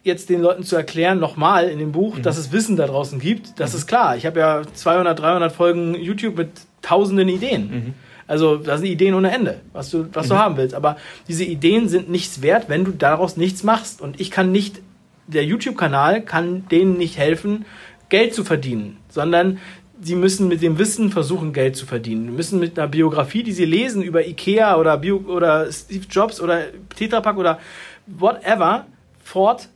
[0.03, 2.23] jetzt den Leuten zu erklären, nochmal in dem Buch, mhm.
[2.23, 3.59] dass es Wissen da draußen gibt.
[3.59, 3.77] Das mhm.
[3.77, 4.15] ist klar.
[4.15, 6.49] Ich habe ja 200, 300 Folgen YouTube mit
[6.81, 7.69] tausenden Ideen.
[7.69, 7.93] Mhm.
[8.31, 10.39] Also da sind Ideen ohne Ende, was du, was du mhm.
[10.39, 10.73] haben willst.
[10.73, 10.95] Aber
[11.27, 13.99] diese Ideen sind nichts wert, wenn du daraus nichts machst.
[13.99, 14.81] Und ich kann nicht,
[15.27, 17.65] der YouTube-Kanal kann denen nicht helfen,
[18.07, 19.59] Geld zu verdienen, sondern
[19.99, 22.27] sie müssen mit dem Wissen versuchen, Geld zu verdienen.
[22.27, 26.39] Sie müssen mit einer Biografie, die sie lesen über Ikea oder, Bio oder Steve Jobs
[26.39, 27.59] oder Tetra Pak oder
[28.07, 28.85] whatever,
[29.21, 29.67] fort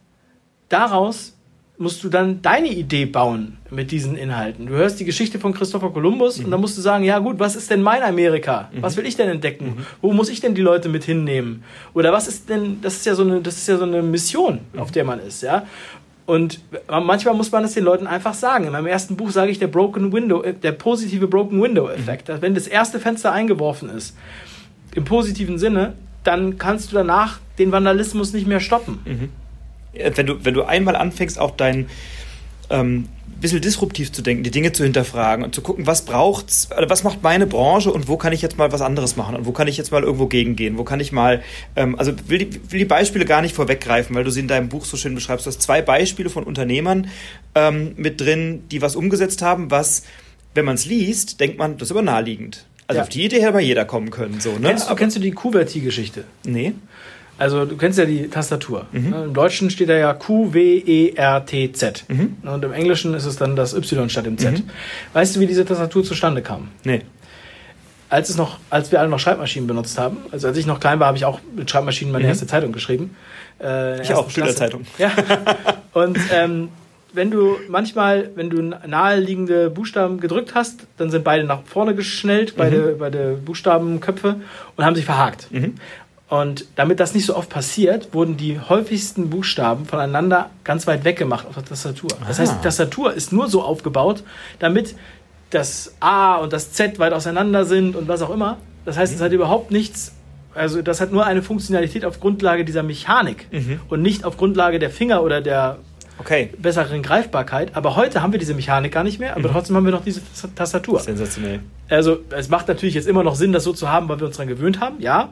[0.69, 1.34] daraus
[1.77, 4.67] musst du dann deine Idee bauen mit diesen Inhalten.
[4.67, 6.45] Du hörst die Geschichte von Christopher Columbus mhm.
[6.45, 8.69] und dann musst du sagen, ja gut, was ist denn mein Amerika?
[8.73, 8.81] Mhm.
[8.81, 9.65] Was will ich denn entdecken?
[9.65, 9.85] Mhm.
[10.01, 11.63] Wo muss ich denn die Leute mit hinnehmen?
[11.93, 14.59] Oder was ist denn, das ist ja so eine, das ist ja so eine Mission,
[14.73, 14.79] mhm.
[14.79, 15.65] auf der man ist, ja?
[16.25, 16.59] Und
[16.89, 18.65] manchmal muss man es den Leuten einfach sagen.
[18.65, 22.29] In meinem ersten Buch sage ich der Broken Window, äh, der positive Broken Window Effekt.
[22.29, 22.41] Mhm.
[22.41, 24.17] Wenn das erste Fenster eingeworfen ist,
[24.95, 28.99] im positiven Sinne, dann kannst du danach den Vandalismus nicht mehr stoppen.
[29.95, 31.87] Mhm wenn du, wenn du einmal anfängst, auch dein
[32.69, 33.07] ähm,
[33.39, 37.21] bisschen disruptiv zu denken, die Dinge zu hinterfragen und zu gucken, was braucht's, was macht
[37.21, 39.77] meine Branche und wo kann ich jetzt mal was anderes machen und wo kann ich
[39.77, 41.43] jetzt mal irgendwo gegengehen, wo kann ich mal,
[41.75, 44.69] ähm, also will die, will die Beispiele gar nicht vorweggreifen, weil du sie in deinem
[44.69, 45.45] Buch so schön beschreibst.
[45.45, 47.09] Du hast zwei Beispiele von Unternehmern
[47.53, 50.03] ähm, mit drin, die was umgesetzt haben, was,
[50.53, 52.65] wenn man es liest, denkt man, das ist aber naheliegend.
[52.87, 53.03] Also ja.
[53.03, 54.39] auf die Idee hätte mal jeder kommen können.
[54.39, 54.69] So, ne?
[54.69, 56.23] kennst, du, kennst du die Kuverti-Geschichte?
[56.45, 56.73] Nee.
[57.37, 58.85] Also du kennst ja die Tastatur.
[58.91, 59.13] Mhm.
[59.13, 62.05] Im Deutschen steht da ja Q-W-E-R-T-Z.
[62.07, 62.37] Mhm.
[62.43, 64.53] Und im Englischen ist es dann das Y statt dem Z.
[64.53, 64.69] Mhm.
[65.13, 66.69] Weißt du, wie diese Tastatur zustande kam?
[66.83, 67.01] Nee.
[68.09, 70.99] Als, es noch, als wir alle noch Schreibmaschinen benutzt haben, also als ich noch klein
[70.99, 72.29] war, habe ich auch mit Schreibmaschinen meine mhm.
[72.29, 73.15] erste Zeitung geschrieben.
[73.61, 74.85] Äh, ich auch, Schülerzeitung.
[74.97, 75.11] Ja.
[75.93, 76.69] Und ähm,
[77.15, 82.55] wenn du manchmal, wenn du naheliegende Buchstaben gedrückt hast, dann sind beide nach vorne geschnellt,
[82.57, 82.97] beide, mhm.
[82.99, 84.35] beide Buchstabenköpfe
[84.75, 85.47] und haben sich verhakt.
[85.51, 85.75] Mhm.
[86.27, 91.17] Und damit das nicht so oft passiert, wurden die häufigsten Buchstaben voneinander ganz weit weg
[91.17, 92.09] gemacht auf der Tastatur.
[92.27, 94.23] Das heißt, die Tastatur ist nur so aufgebaut,
[94.57, 94.95] damit
[95.51, 98.57] das A und das Z weit auseinander sind und was auch immer.
[98.85, 100.13] Das heißt, es hat überhaupt nichts,
[100.55, 103.79] also das hat nur eine Funktionalität auf Grundlage dieser Mechanik mhm.
[103.89, 105.77] und nicht auf Grundlage der Finger oder der
[106.17, 106.49] okay.
[106.57, 107.75] besseren Greifbarkeit.
[107.75, 109.53] Aber heute haben wir diese Mechanik gar nicht mehr, aber mhm.
[109.53, 110.21] trotzdem haben wir noch diese
[110.55, 110.99] Tastatur.
[110.99, 111.61] Sensationell.
[111.89, 114.37] Also es macht natürlich jetzt immer noch Sinn, das so zu haben, weil wir uns
[114.37, 115.29] daran gewöhnt haben, ja.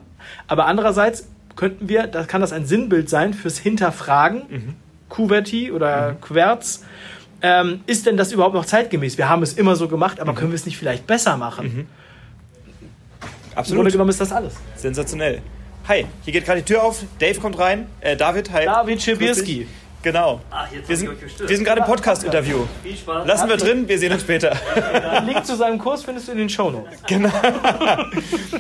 [0.48, 4.76] Aber andererseits könnten wir, da kann das ein Sinnbild sein fürs Hinterfragen, mhm.
[5.10, 6.22] Kuverti oder mhm.
[6.22, 6.84] Querz.
[7.42, 9.18] Ähm, ist denn das überhaupt noch zeitgemäß?
[9.18, 10.38] Wir haben es immer so gemacht, aber mhm.
[10.38, 11.66] können wir es nicht vielleicht besser machen?
[11.66, 11.88] Mhm.
[13.56, 13.70] Absolut.
[13.70, 14.56] Im Grunde genommen ist das alles.
[14.76, 15.42] Sensationell.
[15.88, 17.04] Hi, hier geht gerade die Tür auf.
[17.20, 17.88] Dave kommt rein.
[18.00, 18.66] Äh, David, hi.
[18.66, 19.68] David Schibirski.
[20.04, 20.42] Genau.
[20.52, 22.66] Ach, wir, sind, wir sind gerade im Podcast-Interview.
[22.84, 23.26] Viel Spaß.
[23.26, 24.52] Lassen wir drin, wir sehen uns später.
[25.16, 27.00] Den Link zu seinem Kurs findest du in den Shownotes.
[27.08, 27.32] Genau.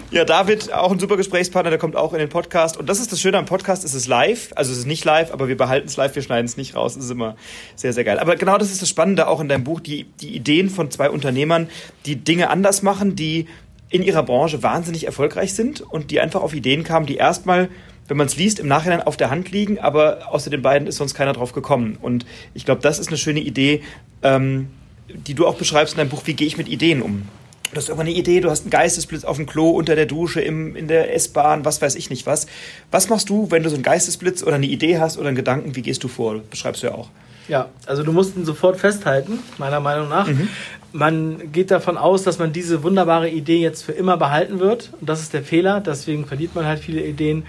[0.10, 2.78] Ja, David, auch ein super Gesprächspartner, der kommt auch in den Podcast.
[2.78, 4.52] Und das ist das Schöne am Podcast, es ist live.
[4.56, 6.96] Also es ist nicht live, aber wir behalten es live, wir schneiden es nicht raus.
[6.96, 7.36] Das ist immer
[7.76, 8.20] sehr, sehr geil.
[8.20, 11.10] Aber genau das ist das Spannende auch in deinem Buch, die, die Ideen von zwei
[11.10, 11.70] Unternehmern,
[12.06, 13.48] die Dinge anders machen, die
[13.90, 17.70] in ihrer Branche wahnsinnig erfolgreich sind und die einfach auf Ideen kamen, die erstmal
[18.08, 20.98] wenn man es liest, im Nachhinein auf der Hand liegen, aber außer den beiden ist
[20.98, 21.98] sonst keiner drauf gekommen.
[22.02, 23.82] Und ich glaube, das ist eine schöne Idee,
[24.22, 24.68] ähm,
[25.08, 27.24] die du auch beschreibst in deinem Buch, wie gehe ich mit Ideen um?
[27.72, 30.42] Du hast irgendwann eine Idee, du hast einen Geistesblitz auf dem Klo, unter der Dusche,
[30.42, 32.46] im, in der S-Bahn, was weiß ich nicht was.
[32.92, 35.76] Was machst du, wenn du so einen Geistesblitz oder eine Idee hast oder einen Gedanken,
[35.76, 36.36] wie gehst du vor?
[36.36, 37.10] Das beschreibst du ja auch.
[37.48, 40.28] Ja, also du musst ihn sofort festhalten, meiner Meinung nach.
[40.28, 40.48] Mhm.
[40.94, 44.92] Man geht davon aus, dass man diese wunderbare Idee jetzt für immer behalten wird.
[45.02, 45.82] Und das ist der Fehler.
[45.82, 47.44] Deswegen verliert man halt viele Ideen.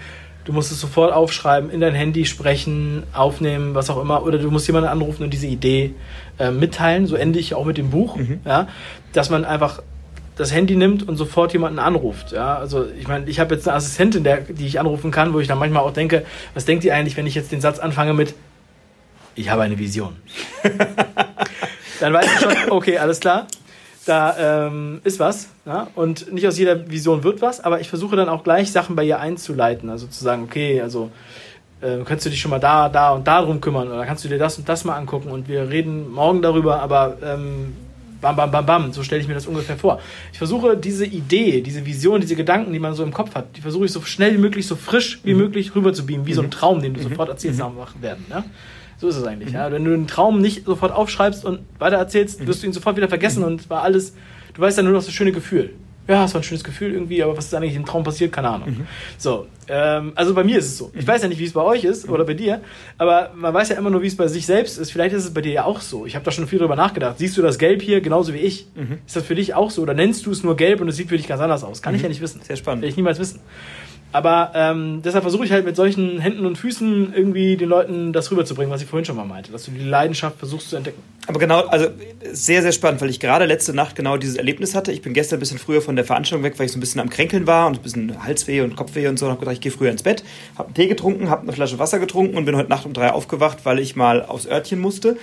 [0.45, 4.23] Du musst es sofort aufschreiben, in dein Handy sprechen, aufnehmen, was auch immer.
[4.23, 5.93] Oder du musst jemanden anrufen und diese Idee
[6.39, 7.07] äh, mitteilen.
[7.07, 8.15] So ende ich auch mit dem Buch.
[8.15, 8.39] Mhm.
[8.45, 8.67] Ja,
[9.11, 9.81] dass man einfach
[10.35, 12.31] das Handy nimmt und sofort jemanden anruft.
[12.31, 15.39] Ja, also ich meine, ich habe jetzt eine Assistentin, der, die ich anrufen kann, wo
[15.39, 18.13] ich dann manchmal auch denke, was denkt ihr eigentlich, wenn ich jetzt den Satz anfange
[18.13, 18.35] mit
[19.35, 20.15] Ich habe eine Vision.
[21.99, 23.47] dann weiß ich schon, okay, alles klar
[24.05, 25.49] da ähm, ist was.
[25.65, 25.87] Ja?
[25.95, 29.03] Und nicht aus jeder Vision wird was, aber ich versuche dann auch gleich Sachen bei
[29.03, 29.89] ihr einzuleiten.
[29.89, 31.11] Also zu sagen, okay, also
[31.81, 34.29] äh, kannst du dich schon mal da, da und da drum kümmern oder kannst du
[34.29, 37.75] dir das und das mal angucken und wir reden morgen darüber, aber ähm,
[38.21, 39.99] bam, bam, bam, bam, so stelle ich mir das ungefähr vor.
[40.31, 43.61] Ich versuche diese Idee, diese Vision, diese Gedanken, die man so im Kopf hat, die
[43.61, 45.41] versuche ich so schnell wie möglich, so frisch wie mhm.
[45.41, 46.35] möglich rüber zu beamen, wie mhm.
[46.35, 46.51] so ein mhm.
[46.51, 47.09] Traum, den du mhm.
[47.09, 47.77] sofort erzählst, mhm.
[47.77, 48.25] wach werden.
[48.29, 48.43] Ja?
[48.97, 49.49] So ist es eigentlich.
[49.49, 49.55] Mhm.
[49.55, 49.71] Ja?
[49.71, 52.47] Wenn du einen Traum nicht sofort aufschreibst und weiter erzählst, mhm.
[52.47, 53.47] wirst du ihn sofort wieder vergessen mhm.
[53.47, 54.13] und war alles,
[54.53, 55.71] du weißt dann nur noch das schöne Gefühl.
[56.07, 58.49] Ja, es war ein schönes Gefühl irgendwie, aber was ist eigentlich im Traum passiert, keine
[58.49, 58.69] Ahnung.
[58.69, 58.87] Mhm.
[59.17, 60.91] So, ähm, also bei mir ist es so.
[60.93, 61.07] Ich mhm.
[61.07, 62.61] weiß ja nicht, wie es bei euch ist oder bei dir,
[62.99, 64.91] aber man weiß ja immer nur, wie es bei sich selbst ist.
[64.91, 66.05] Vielleicht ist es bei dir ja auch so.
[66.05, 67.17] Ich habe da schon viel drüber nachgedacht.
[67.17, 68.67] Siehst du das Gelb hier genauso wie ich?
[68.75, 68.99] Mhm.
[69.05, 69.81] Ist das für dich auch so?
[69.81, 71.81] Oder nennst du es nur Gelb und es sieht für dich ganz anders aus?
[71.81, 72.39] Kann ich ja nicht wissen.
[72.43, 72.83] Sehr spannend.
[72.83, 73.39] Werde ich niemals wissen.
[74.11, 78.31] Aber ähm, deshalb versuche ich halt mit solchen Händen und Füßen irgendwie den Leuten das
[78.31, 81.01] rüberzubringen, was ich vorhin schon mal meinte, dass du die Leidenschaft versuchst zu entdecken.
[81.27, 81.87] Aber genau, also
[82.31, 84.91] sehr, sehr spannend, weil ich gerade letzte Nacht genau dieses Erlebnis hatte.
[84.91, 87.01] Ich bin gestern ein bisschen früher von der Veranstaltung weg, weil ich so ein bisschen
[87.01, 89.25] am Kränkeln war und ein bisschen Halsweh und Kopfweh und so.
[89.25, 90.23] Und habe gedacht, ich gehe früher ins Bett,
[90.57, 93.11] habe einen Tee getrunken, habe eine Flasche Wasser getrunken und bin heute Nacht um drei
[93.11, 95.17] aufgewacht, weil ich mal aufs Örtchen musste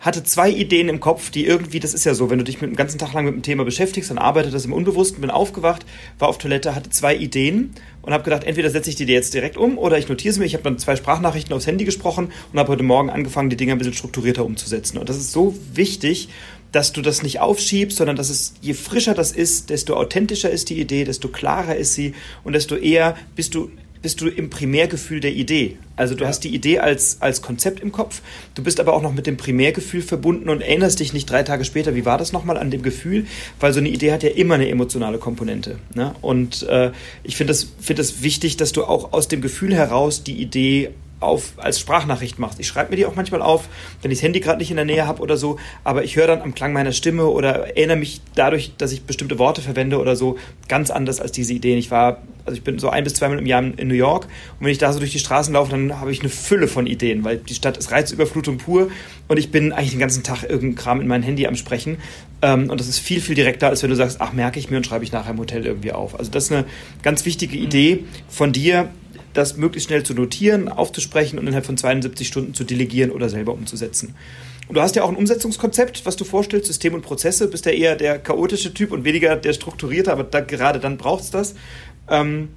[0.00, 2.70] hatte zwei Ideen im Kopf, die irgendwie, das ist ja so, wenn du dich mit
[2.70, 5.86] dem ganzen Tag lang mit dem Thema beschäftigst, dann arbeitet das im Unbewussten, bin aufgewacht,
[6.18, 9.32] war auf Toilette, hatte zwei Ideen und habe gedacht, entweder setze ich die dir jetzt
[9.32, 10.46] direkt um oder ich notiere sie mir.
[10.46, 13.72] Ich habe dann zwei Sprachnachrichten aufs Handy gesprochen und habe heute Morgen angefangen, die Dinge
[13.72, 14.98] ein bisschen strukturierter umzusetzen.
[14.98, 16.28] Und das ist so wichtig,
[16.70, 20.70] dass du das nicht aufschiebst, sondern dass es, je frischer das ist, desto authentischer ist
[20.70, 23.70] die Idee, desto klarer ist sie und desto eher bist du
[24.04, 25.78] bist du im Primärgefühl der Idee.
[25.96, 26.28] Also du ja.
[26.28, 28.20] hast die Idee als, als Konzept im Kopf,
[28.54, 31.64] du bist aber auch noch mit dem Primärgefühl verbunden und erinnerst dich nicht drei Tage
[31.64, 33.24] später, wie war das nochmal an dem Gefühl,
[33.60, 35.78] weil so eine Idee hat ja immer eine emotionale Komponente.
[35.94, 36.14] Ne?
[36.20, 36.90] Und äh,
[37.22, 40.90] ich finde es find das wichtig, dass du auch aus dem Gefühl heraus die Idee
[41.24, 42.60] auf, als Sprachnachricht machst.
[42.60, 43.68] Ich schreibe mir die auch manchmal auf,
[44.02, 46.26] wenn ich das Handy gerade nicht in der Nähe habe oder so, aber ich höre
[46.26, 50.16] dann am Klang meiner Stimme oder erinnere mich dadurch, dass ich bestimmte Worte verwende oder
[50.16, 50.36] so,
[50.68, 51.78] ganz anders als diese Ideen.
[51.78, 54.24] Ich war, also ich bin so ein bis zweimal im Jahr in New York
[54.58, 56.86] und wenn ich da so durch die Straßen laufe, dann habe ich eine Fülle von
[56.86, 58.88] Ideen, weil die Stadt ist Reizüberflutung pur
[59.28, 61.98] und ich bin eigentlich den ganzen Tag irgendein Kram in mein Handy am Sprechen
[62.42, 64.76] ähm, und das ist viel, viel direkter, als wenn du sagst, ach, merke ich mir
[64.76, 66.18] und schreibe ich nachher im Hotel irgendwie auf.
[66.18, 66.64] Also das ist eine
[67.02, 68.90] ganz wichtige Idee von dir,
[69.34, 73.52] das möglichst schnell zu notieren, aufzusprechen und innerhalb von 72 Stunden zu delegieren oder selber
[73.52, 74.14] umzusetzen.
[74.66, 77.72] Und du hast ja auch ein Umsetzungskonzept, was du vorstellst, System und Prozesse, bist ja
[77.72, 81.54] eher der chaotische Typ und weniger der strukturierte, aber da, gerade dann braucht es das.
[82.08, 82.48] Ähm,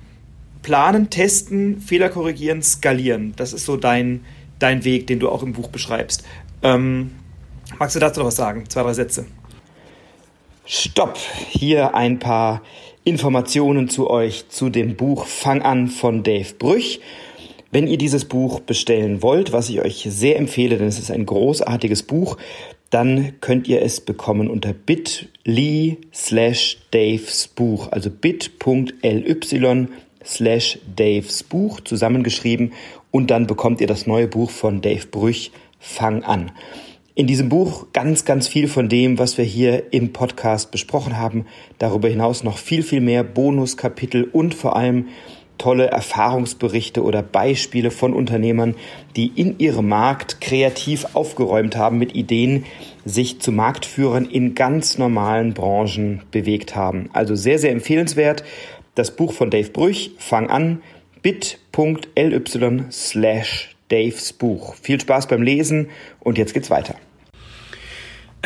[0.62, 3.34] planen, testen, Fehler korrigieren, skalieren.
[3.36, 4.24] Das ist so dein,
[4.60, 6.24] dein Weg, den du auch im Buch beschreibst.
[6.62, 7.12] Ähm,
[7.78, 8.66] magst du dazu noch was sagen?
[8.70, 9.26] Zwei, drei Sätze.
[10.66, 11.18] Stopp!
[11.50, 12.62] Hier ein paar
[13.08, 17.00] Informationen zu euch zu dem Buch Fang an von Dave Brüch.
[17.72, 21.26] Wenn ihr dieses Buch bestellen wollt, was ich euch sehr empfehle, denn es ist ein
[21.26, 22.36] großartiges Buch,
[22.90, 29.88] dann könnt ihr es bekommen unter bit.ly slash Daves Buch, also bit.ly
[30.26, 32.74] slash Daves Buch zusammengeschrieben
[33.12, 36.52] und dann bekommt ihr das neue Buch von Dave Brüch, Fang an.
[37.18, 41.48] In diesem Buch ganz, ganz viel von dem, was wir hier im Podcast besprochen haben.
[41.80, 45.08] Darüber hinaus noch viel, viel mehr Bonuskapitel und vor allem
[45.58, 48.76] tolle Erfahrungsberichte oder Beispiele von Unternehmern,
[49.16, 52.66] die in ihrem Markt kreativ aufgeräumt haben mit Ideen,
[53.04, 57.10] sich zu Marktführern in ganz normalen Branchen bewegt haben.
[57.14, 58.44] Also sehr, sehr empfehlenswert.
[58.94, 60.84] Das Buch von Dave Brüch, Fang an,
[61.24, 62.42] bit.ly
[62.92, 64.76] slash Daves Buch.
[64.76, 66.94] Viel Spaß beim Lesen und jetzt geht's weiter.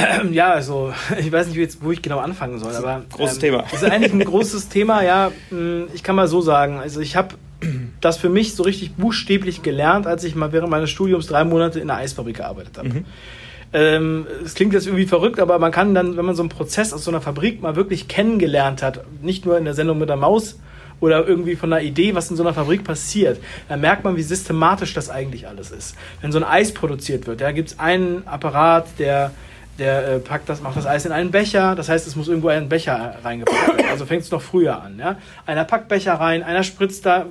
[0.31, 3.63] Ja, also ich weiß nicht, wo ich genau anfangen soll, aber großes ähm, Thema.
[3.71, 5.03] Das ist eigentlich ein großes Thema.
[5.03, 6.79] Ja, hm, ich kann mal so sagen.
[6.79, 7.35] Also ich habe
[8.01, 11.79] das für mich so richtig buchstäblich gelernt, als ich mal während meines Studiums drei Monate
[11.79, 12.89] in einer Eisfabrik gearbeitet habe.
[12.89, 13.05] Mhm.
[13.73, 16.91] Ähm, es klingt jetzt irgendwie verrückt, aber man kann dann, wenn man so einen Prozess
[16.91, 20.17] aus so einer Fabrik mal wirklich kennengelernt hat, nicht nur in der Sendung mit der
[20.17, 20.59] Maus
[20.99, 24.23] oder irgendwie von einer Idee, was in so einer Fabrik passiert, dann merkt man, wie
[24.23, 25.95] systematisch das eigentlich alles ist.
[26.19, 29.31] Wenn so ein Eis produziert wird, da gibt es einen Apparat, der
[29.79, 31.75] der äh, packt das, macht das Eis in einen Becher.
[31.75, 33.89] Das heißt, es muss irgendwo ein Becher reingepackt werden.
[33.89, 34.99] Also fängt es noch früher an.
[34.99, 35.17] Ja?
[35.45, 37.25] Einer packt Becher rein, einer spritzt da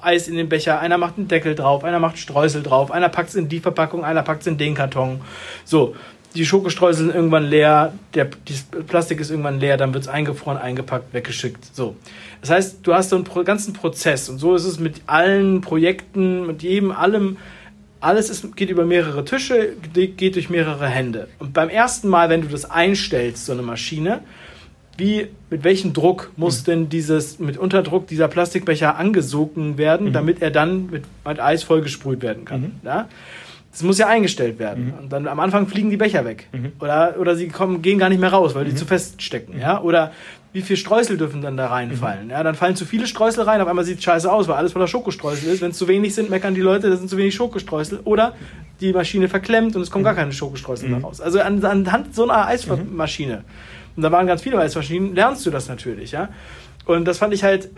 [0.00, 3.30] Eis in den Becher, einer macht einen Deckel drauf, einer macht Streusel drauf, einer packt
[3.30, 5.20] es in die Verpackung, einer packt es in den Karton.
[5.64, 5.94] So,
[6.34, 10.58] die Schokostreusel sind irgendwann leer, der das Plastik ist irgendwann leer, dann wird es eingefroren,
[10.58, 11.64] eingepackt, weggeschickt.
[11.74, 11.96] So.
[12.40, 16.46] Das heißt, du hast so einen ganzen Prozess und so ist es mit allen Projekten,
[16.46, 17.36] mit jedem, allem.
[18.02, 21.28] Alles ist, geht über mehrere Tische, geht durch mehrere Hände.
[21.38, 24.20] Und beim ersten Mal, wenn du das einstellst, so eine Maschine,
[24.96, 26.64] wie, mit welchem Druck muss mhm.
[26.64, 30.12] denn dieses, mit Unterdruck dieser Plastikbecher angesogen werden, mhm.
[30.12, 32.60] damit er dann mit, mit Eis vollgesprüht werden kann.
[32.60, 32.72] Mhm.
[32.84, 33.08] Ja?
[33.70, 34.86] Das muss ja eingestellt werden.
[34.86, 35.04] Mhm.
[35.04, 36.48] Und dann am Anfang fliegen die Becher weg.
[36.52, 36.72] Mhm.
[36.80, 38.76] Oder, oder sie kommen, gehen gar nicht mehr raus, weil die mhm.
[38.76, 39.58] zu fest stecken.
[39.58, 39.80] Ja?
[39.80, 40.12] Oder
[40.52, 42.30] wie viel Streusel dürfen dann da reinfallen?
[42.30, 44.72] Ja, dann fallen zu viele Streusel rein, auf einmal sieht es scheiße aus, weil alles
[44.72, 45.62] voller Schokostreusel ist.
[45.62, 48.00] Wenn es zu wenig sind, meckern die Leute, das sind zu wenig Schokostreusel.
[48.04, 48.34] Oder
[48.80, 51.20] die Maschine verklemmt und es kommen gar keine Schokostreusel mehr raus.
[51.20, 53.44] Also an, anhand so einer Eismaschine
[53.96, 56.28] und da waren ganz viele Weißmaschinen, lernst du das natürlich, ja.
[56.84, 57.70] Und das fand ich halt,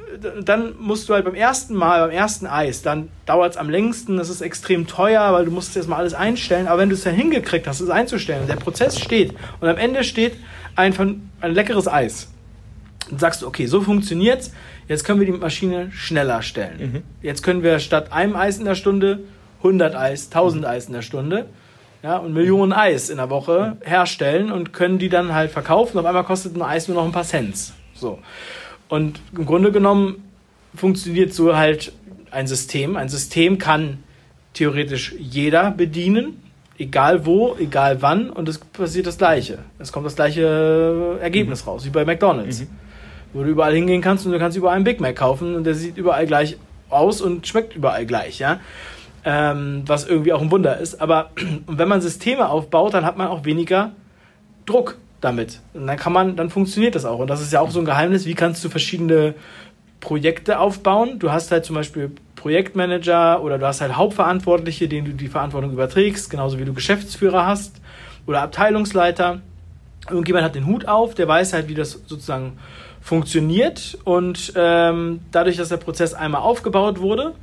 [0.43, 4.16] dann musst du halt beim ersten Mal, beim ersten Eis, dann dauert es am längsten,
[4.16, 7.14] das ist extrem teuer, weil du musst erstmal alles einstellen, aber wenn du es dann
[7.14, 10.37] hingekriegt hast, es einzustellen, der Prozess steht und am Ende steht
[10.75, 12.29] ein, ein leckeres Eis,
[13.11, 14.53] dann sagst du, okay, so funktioniert's,
[14.89, 16.93] jetzt können wir die Maschine schneller stellen.
[16.93, 17.03] Mhm.
[17.23, 19.21] Jetzt können wir statt einem Eis in der Stunde
[19.59, 21.47] 100 Eis, 1000 Eis in der Stunde
[22.03, 25.99] ja, und Millionen Eis in der Woche herstellen und können die dann halt verkaufen.
[25.99, 27.73] Auf einmal kostet ein Eis nur noch ein paar Cents.
[27.95, 28.19] So.
[28.89, 30.23] Und im Grunde genommen
[30.75, 31.93] funktioniert so halt
[32.31, 32.97] ein System.
[32.97, 34.03] Ein System kann
[34.53, 36.43] theoretisch jeder bedienen,
[36.79, 39.61] egal wo, egal wann, und es passiert das Gleiche.
[39.79, 41.71] Es kommt das gleiche Ergebnis mhm.
[41.71, 42.61] raus, wie bei McDonalds.
[42.61, 42.69] Mhm.
[43.35, 45.74] Wo du überall hingehen kannst und du kannst überall einen Big Mac kaufen und der
[45.74, 46.57] sieht überall gleich
[46.89, 48.61] aus und schmeckt überall gleich, ja
[49.24, 51.01] ähm, was irgendwie auch ein Wunder ist.
[51.01, 51.30] Aber
[51.66, 53.93] wenn man Systeme aufbaut, dann hat man auch weniger
[54.66, 55.61] Druck damit.
[55.72, 57.18] Und dann kann man, dann funktioniert das auch.
[57.18, 59.35] Und das ist ja auch so ein Geheimnis, wie kannst du verschiedene
[60.01, 61.18] Projekte aufbauen.
[61.18, 65.72] Du hast halt zum Beispiel Projektmanager oder du hast halt Hauptverantwortliche, denen du die Verantwortung
[65.72, 67.80] überträgst, genauso wie du Geschäftsführer hast
[68.26, 69.41] oder Abteilungsleiter.
[70.11, 72.59] Irgendjemand hat den Hut auf, der weiß halt, wie das sozusagen
[73.05, 77.35] funktioniert und ähm, dadurch, dass der Prozess einmal aufgebaut wurde,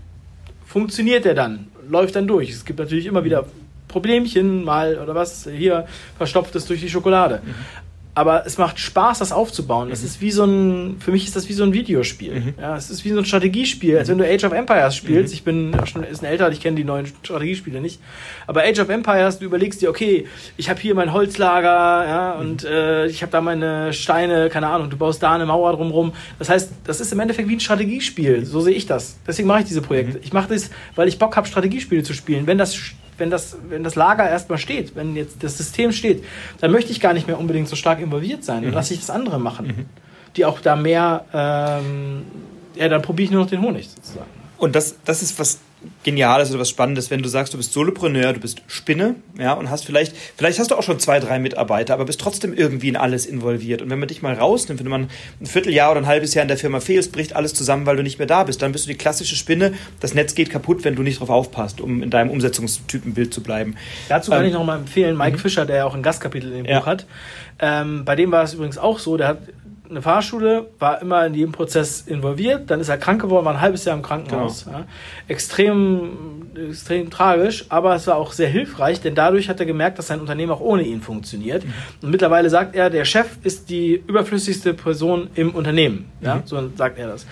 [0.66, 2.50] funktioniert der dann, läuft dann durch.
[2.50, 3.46] Es gibt natürlich immer wieder
[3.88, 5.86] Problemchen, mal oder was, hier
[6.18, 7.42] verstopft es durch die Schokolade.
[7.46, 7.81] Mhm
[8.14, 9.90] aber es macht Spaß, das aufzubauen.
[9.90, 10.08] Das mhm.
[10.08, 12.40] ist wie so ein, für mich ist das wie so ein Videospiel.
[12.40, 12.54] Mhm.
[12.60, 15.34] Ja, es ist wie so ein Strategiespiel, als wenn du Age of Empires spielst.
[15.34, 15.36] Mhm.
[15.36, 18.02] Ich bin schon ist ein älter, ich kenne die neuen Strategiespiele nicht.
[18.48, 22.42] Aber Age of Empires, du überlegst dir, okay, ich habe hier mein Holzlager, ja, mhm.
[22.42, 26.12] und äh, ich habe da meine Steine, keine Ahnung, du baust da eine Mauer drumrum.
[26.38, 28.46] Das heißt, das ist im Endeffekt wie ein Strategiespiel.
[28.46, 29.18] So sehe ich das.
[29.26, 30.18] Deswegen mache ich diese Projekte.
[30.18, 30.24] Mhm.
[30.24, 32.46] Ich mache das, weil ich Bock habe, Strategiespiele zu spielen.
[32.46, 32.78] Wenn das
[33.22, 36.26] wenn das, wenn das Lager erstmal steht, wenn jetzt das System steht,
[36.60, 38.64] dann möchte ich gar nicht mehr unbedingt so stark involviert sein.
[38.64, 38.76] Dann mhm.
[38.76, 39.86] lasse ich das andere machen, mhm.
[40.36, 42.24] die auch da mehr, ähm,
[42.76, 44.30] ja, dann probiere ich nur noch den Honig sozusagen.
[44.58, 45.60] Und das, das ist was
[46.04, 49.70] Geniales oder was Spannendes, wenn du sagst, du bist Solopreneur, du bist Spinne, ja, und
[49.70, 52.96] hast vielleicht, vielleicht hast du auch schon zwei, drei Mitarbeiter, aber bist trotzdem irgendwie in
[52.96, 53.82] alles involviert.
[53.82, 55.08] Und wenn man dich mal rausnimmt, wenn du mal
[55.40, 58.04] ein Vierteljahr oder ein halbes Jahr in der Firma fehlst, bricht alles zusammen, weil du
[58.04, 58.62] nicht mehr da bist.
[58.62, 59.74] Dann bist du die klassische Spinne.
[60.00, 63.76] Das Netz geht kaputt, wenn du nicht drauf aufpasst, um in deinem Umsetzungstypenbild zu bleiben.
[64.10, 65.42] Dazu kann ähm, ich noch mal empfehlen, Mike mhm.
[65.42, 66.80] Fischer, der ja auch ein Gastkapitel in dem ja.
[66.80, 67.06] Buch hat.
[67.60, 69.40] Ähm, bei dem war es übrigens auch so, der hat
[69.92, 73.62] eine Fahrschule, war immer in jedem Prozess involviert, dann ist er krank geworden, war ein
[73.62, 74.66] halbes Jahr im Krankenhaus.
[74.66, 74.80] Genau.
[74.80, 74.86] Ja.
[75.28, 80.08] Extrem, extrem tragisch, aber es war auch sehr hilfreich, denn dadurch hat er gemerkt, dass
[80.08, 81.66] sein Unternehmen auch ohne ihn funktioniert.
[81.66, 81.74] Mhm.
[82.02, 86.10] Und mittlerweile sagt er, der Chef ist die überflüssigste Person im Unternehmen.
[86.22, 86.42] Ja, mhm.
[86.46, 87.28] so sagt er das.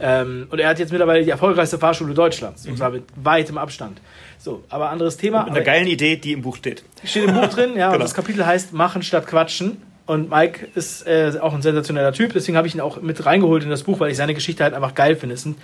[0.00, 2.70] Ähm, und er hat jetzt mittlerweile die erfolgreichste Fahrschule Deutschlands, mhm.
[2.70, 4.00] und zwar mit weitem Abstand.
[4.38, 5.44] So, aber anderes Thema.
[5.44, 6.84] Mit einer geilen Idee, die im Buch steht.
[7.02, 7.74] Steht im Buch drin, ja.
[7.74, 7.92] genau.
[7.94, 9.78] Und das Kapitel heißt Machen statt Quatschen.
[10.06, 13.62] Und Mike ist äh, auch ein sensationeller Typ, deswegen habe ich ihn auch mit reingeholt
[13.62, 15.36] in das Buch, weil ich seine Geschichte halt einfach geil finde.
[15.38, 15.56] Sind,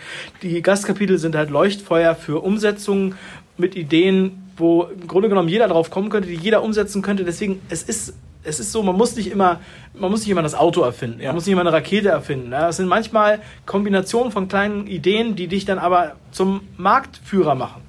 [0.43, 3.17] die Gastkapitel sind halt Leuchtfeuer für Umsetzungen
[3.59, 7.25] mit Ideen, wo im Grunde genommen jeder drauf kommen könnte, die jeder umsetzen könnte.
[7.25, 9.61] Deswegen, es ist, es ist so, man muss nicht immer,
[9.93, 11.29] man muss nicht immer das Auto erfinden, ja.
[11.29, 12.51] man muss nicht immer eine Rakete erfinden.
[12.55, 17.83] Es sind manchmal Kombinationen von kleinen Ideen, die dich dann aber zum Marktführer machen.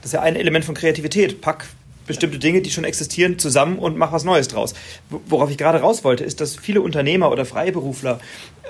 [0.00, 1.42] Das ist ja ein Element von Kreativität.
[1.42, 1.66] Pack
[2.08, 4.74] bestimmte Dinge, die schon existieren, zusammen und mach was Neues draus.
[5.08, 8.18] Worauf ich gerade raus wollte, ist, dass viele Unternehmer oder Freiberufler,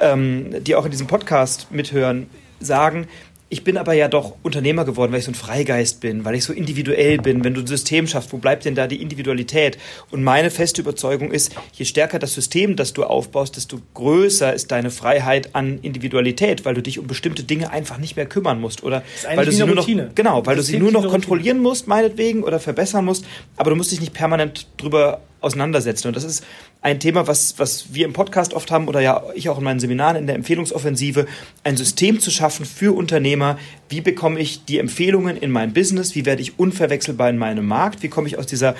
[0.00, 2.28] ähm, die auch in diesem Podcast mithören,
[2.60, 3.06] sagen,
[3.50, 6.44] ich bin aber ja doch Unternehmer geworden, weil ich so ein Freigeist bin, weil ich
[6.44, 7.44] so individuell bin.
[7.44, 9.78] Wenn du ein System schaffst, wo bleibt denn da die Individualität?
[10.10, 14.70] Und meine feste Überzeugung ist, je stärker das System, das du aufbaust, desto größer ist
[14.70, 18.82] deine Freiheit an Individualität, weil du dich um bestimmte Dinge einfach nicht mehr kümmern musst
[18.82, 19.02] oder
[19.34, 22.60] weil du sie nur noch, genau, weil du sie nur noch kontrollieren musst, meinetwegen oder
[22.60, 23.24] verbessern musst,
[23.56, 26.08] aber du musst dich nicht permanent drüber auseinandersetzen.
[26.08, 26.44] Und das ist
[26.82, 29.80] ein Thema, was, was wir im Podcast oft haben oder ja ich auch in meinen
[29.80, 31.26] Seminaren in der Empfehlungsoffensive,
[31.64, 33.58] ein System zu schaffen für Unternehmer.
[33.88, 36.14] Wie bekomme ich die Empfehlungen in mein Business?
[36.14, 38.02] Wie werde ich unverwechselbar in meinem Markt?
[38.02, 38.74] Wie komme ich aus dieser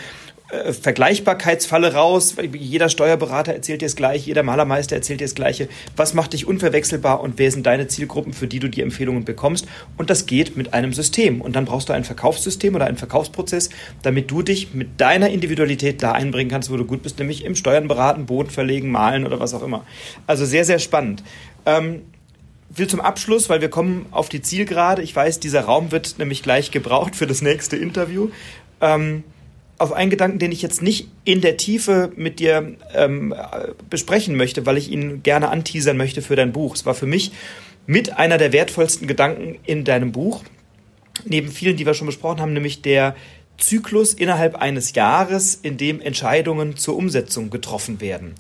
[0.50, 2.36] äh, Vergleichbarkeitsfalle raus.
[2.54, 5.68] Jeder Steuerberater erzählt dir das Gleiche, jeder Malermeister erzählt dir das Gleiche.
[5.94, 9.66] Was macht dich unverwechselbar und wer sind deine Zielgruppen, für die du die Empfehlungen bekommst?
[9.98, 11.42] Und das geht mit einem System.
[11.42, 13.68] Und dann brauchst du ein Verkaufssystem oder einen Verkaufsprozess,
[14.02, 17.54] damit du dich mit deiner Individualität da einbringen kannst, wo du gut bist, nämlich im
[17.54, 19.84] Steuern beraten, Boden verlegen, malen oder was auch immer.
[20.26, 21.22] Also sehr, sehr spannend.
[21.66, 22.02] Ähm,
[22.70, 25.02] will zum Abschluss, weil wir kommen auf die Zielgerade.
[25.02, 28.30] Ich weiß, dieser Raum wird nämlich gleich gebraucht für das nächste Interview.
[28.80, 29.24] Ähm,
[29.78, 33.34] auf einen Gedanken, den ich jetzt nicht in der Tiefe mit dir ähm,
[33.88, 36.74] besprechen möchte, weil ich ihn gerne anteasern möchte für dein Buch.
[36.74, 37.32] Es war für mich
[37.86, 40.42] mit einer der wertvollsten Gedanken in deinem Buch,
[41.24, 43.14] neben vielen, die wir schon besprochen haben, nämlich der
[43.56, 48.34] Zyklus innerhalb eines Jahres, in dem Entscheidungen zur Umsetzung getroffen werden.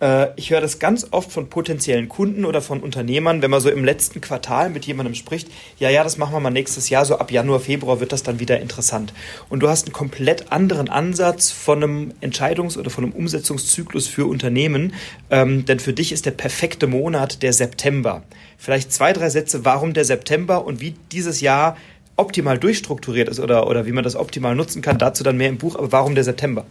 [0.00, 3.70] Äh, ich höre das ganz oft von potenziellen Kunden oder von Unternehmern, wenn man so
[3.70, 7.18] im letzten Quartal mit jemandem spricht, ja, ja, das machen wir mal nächstes Jahr, so
[7.18, 9.12] ab Januar, Februar wird das dann wieder interessant.
[9.48, 14.26] Und du hast einen komplett anderen Ansatz von einem Entscheidungs- oder von einem Umsetzungszyklus für
[14.26, 14.94] Unternehmen,
[15.30, 18.22] ähm, denn für dich ist der perfekte Monat der September.
[18.58, 21.76] Vielleicht zwei, drei Sätze, warum der September und wie dieses Jahr
[22.16, 25.58] optimal durchstrukturiert ist oder, oder wie man das optimal nutzen kann, dazu dann mehr im
[25.58, 26.64] Buch, aber warum der September?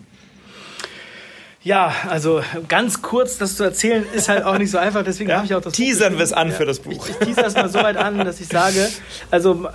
[1.66, 5.38] Ja, also ganz kurz das zu erzählen ist halt auch nicht so einfach, deswegen ja?
[5.38, 6.54] habe ich auch das Teasern wir es an ja.
[6.54, 7.10] für das Buch.
[7.10, 8.88] Ich, ich teaser es mal so weit an, dass ich sage,
[9.32, 9.68] also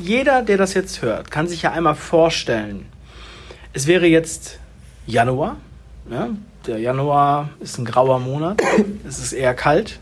[0.00, 2.86] jeder, der das jetzt hört, kann sich ja einmal vorstellen,
[3.72, 4.60] es wäre jetzt
[5.04, 5.56] Januar,
[6.08, 6.28] ja?
[6.68, 8.62] der Januar ist ein grauer Monat,
[9.06, 9.98] es ist eher kalt,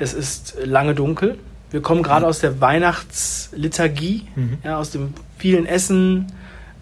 [0.00, 1.38] es ist lange dunkel,
[1.70, 4.58] wir kommen gerade aus der Weihnachtsliturgie, mhm.
[4.64, 6.32] ja, aus dem vielen Essen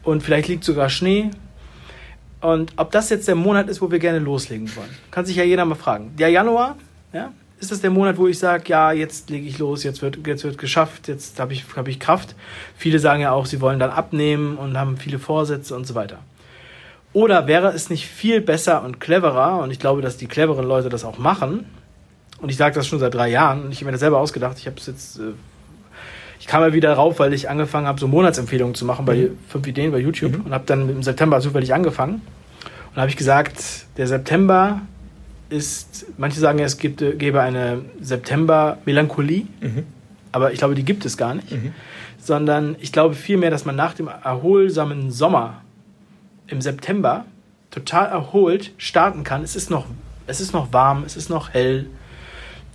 [0.05, 1.33] und vielleicht liegt sogar Schnee,
[2.41, 5.45] und ob das jetzt der Monat ist, wo wir gerne loslegen wollen, kann sich ja
[5.45, 6.12] jeder mal fragen.
[6.16, 6.76] Der Januar,
[7.12, 10.24] ja, ist das der Monat, wo ich sage, ja, jetzt lege ich los, jetzt wird,
[10.26, 12.36] jetzt wird geschafft, jetzt habe ich, hab ich Kraft.
[12.76, 16.18] Viele sagen ja auch, sie wollen dann abnehmen und haben viele Vorsätze und so weiter.
[17.12, 20.89] Oder wäre es nicht viel besser und cleverer, und ich glaube, dass die cleveren Leute
[20.89, 21.64] das auch machen,
[22.41, 24.59] und ich sage das schon seit drei Jahren, und ich habe mir das selber ausgedacht,
[24.59, 25.32] ich habe es jetzt äh,
[26.49, 29.38] kam ja wieder rauf, weil ich angefangen habe, so Monatsempfehlungen zu machen bei mhm.
[29.49, 30.46] fünf Ideen bei YouTube mhm.
[30.46, 32.22] und habe dann im September zufällig angefangen.
[32.90, 34.80] Und habe ich gesagt, der September
[35.51, 39.84] ist, manche sagen ja, es gibt, gäbe eine September-Melancholie, mhm.
[40.32, 41.53] aber ich glaube, die gibt es gar nicht.
[41.53, 41.72] Mhm.
[42.18, 45.62] Sondern ich glaube vielmehr, dass man nach dem erholsamen Sommer
[46.46, 47.26] im September
[47.70, 49.44] total erholt starten kann.
[49.44, 49.84] Es ist noch,
[50.26, 51.86] es ist noch warm, es ist noch hell.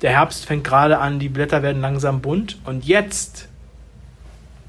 [0.04, 2.60] Der Herbst fängt gerade an, die Blätter werden langsam bunt.
[2.66, 3.50] Und jetzt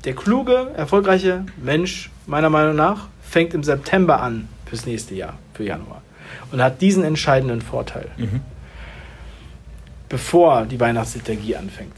[0.05, 5.64] der kluge, erfolgreiche Mensch, meiner Meinung nach, fängt im September an fürs nächste Jahr, für
[5.64, 6.02] Januar.
[6.52, 8.40] Und hat diesen entscheidenden Vorteil, mhm.
[10.09, 11.94] bevor die Weihnachtsliturgie anfängt.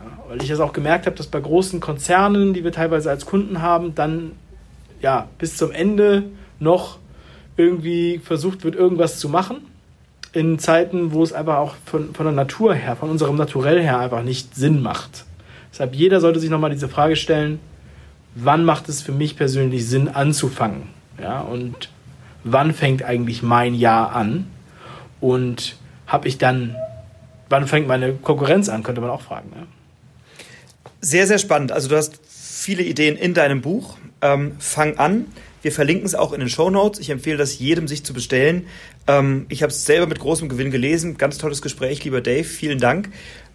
[0.00, 3.26] Ja, weil ich das auch gemerkt habe, dass bei großen Konzernen, die wir teilweise als
[3.26, 4.32] Kunden haben, dann
[5.00, 6.24] ja, bis zum Ende
[6.58, 6.98] noch
[7.56, 9.58] irgendwie versucht wird, irgendwas zu machen.
[10.32, 13.98] In Zeiten, wo es einfach auch von, von der Natur her, von unserem Naturell her
[13.98, 15.24] einfach nicht Sinn macht.
[15.72, 17.60] Deshalb jeder sollte sich nochmal diese Frage stellen,
[18.34, 20.82] wann macht es für mich persönlich Sinn anzufangen?
[21.20, 21.90] Ja, und
[22.44, 24.46] wann fängt eigentlich mein Jahr an?
[25.20, 26.76] Und habe ich dann,
[27.48, 29.50] wann fängt meine Konkurrenz an, könnte man auch fragen.
[29.50, 29.66] Ne?
[31.00, 31.72] Sehr, sehr spannend.
[31.72, 33.98] Also du hast viele Ideen in deinem Buch.
[34.20, 35.26] Ähm, fang an.
[35.62, 37.00] Wir verlinken es auch in den Show Notes.
[37.00, 38.66] Ich empfehle das jedem, sich zu bestellen.
[39.06, 41.18] Ähm, ich habe es selber mit großem Gewinn gelesen.
[41.18, 42.44] Ganz tolles Gespräch, lieber Dave.
[42.44, 43.10] Vielen Dank.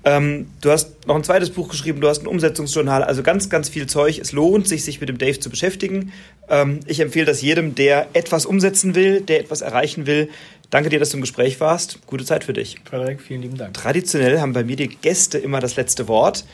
[0.05, 3.69] Ähm, du hast noch ein zweites Buch geschrieben, du hast ein Umsetzungsjournal, also ganz, ganz
[3.69, 4.19] viel Zeug.
[4.19, 6.11] Es lohnt sich, sich mit dem Dave zu beschäftigen.
[6.49, 10.29] Ähm, ich empfehle das jedem, der etwas umsetzen will, der etwas erreichen will.
[10.69, 11.99] Danke dir, dass du im Gespräch warst.
[12.05, 12.77] Gute Zeit für dich.
[12.83, 13.75] Frederik, vielen lieben Dank.
[13.75, 16.45] Traditionell haben bei mir die Gäste immer das letzte Wort.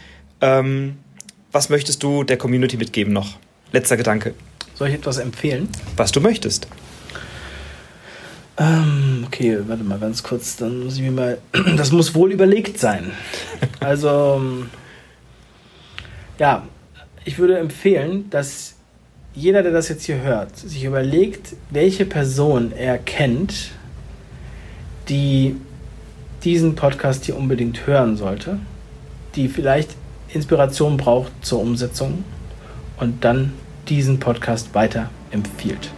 [0.42, 0.98] Ähm,
[1.52, 3.38] was möchtest du der Community mitgeben noch?
[3.72, 4.36] Letzter Gedanke.
[4.76, 5.70] Soll ich etwas empfehlen?
[5.96, 6.68] Was du möchtest.
[8.60, 11.38] Ähm, okay, warte mal ganz kurz, dann muss ich mir mal.
[11.78, 13.12] Das muss wohl überlegt sein.
[13.80, 14.42] Also,
[16.38, 16.64] ja,
[17.24, 18.76] ich würde empfehlen, dass
[19.34, 23.72] jeder, der das jetzt hier hört, sich überlegt, welche Person er kennt,
[25.08, 25.56] die
[26.44, 28.60] diesen Podcast hier unbedingt hören sollte,
[29.36, 29.96] die vielleicht
[30.34, 32.26] Inspiration braucht zur Umsetzung
[32.98, 33.54] und dann
[33.88, 35.92] diesen Podcast weiter empfiehlt.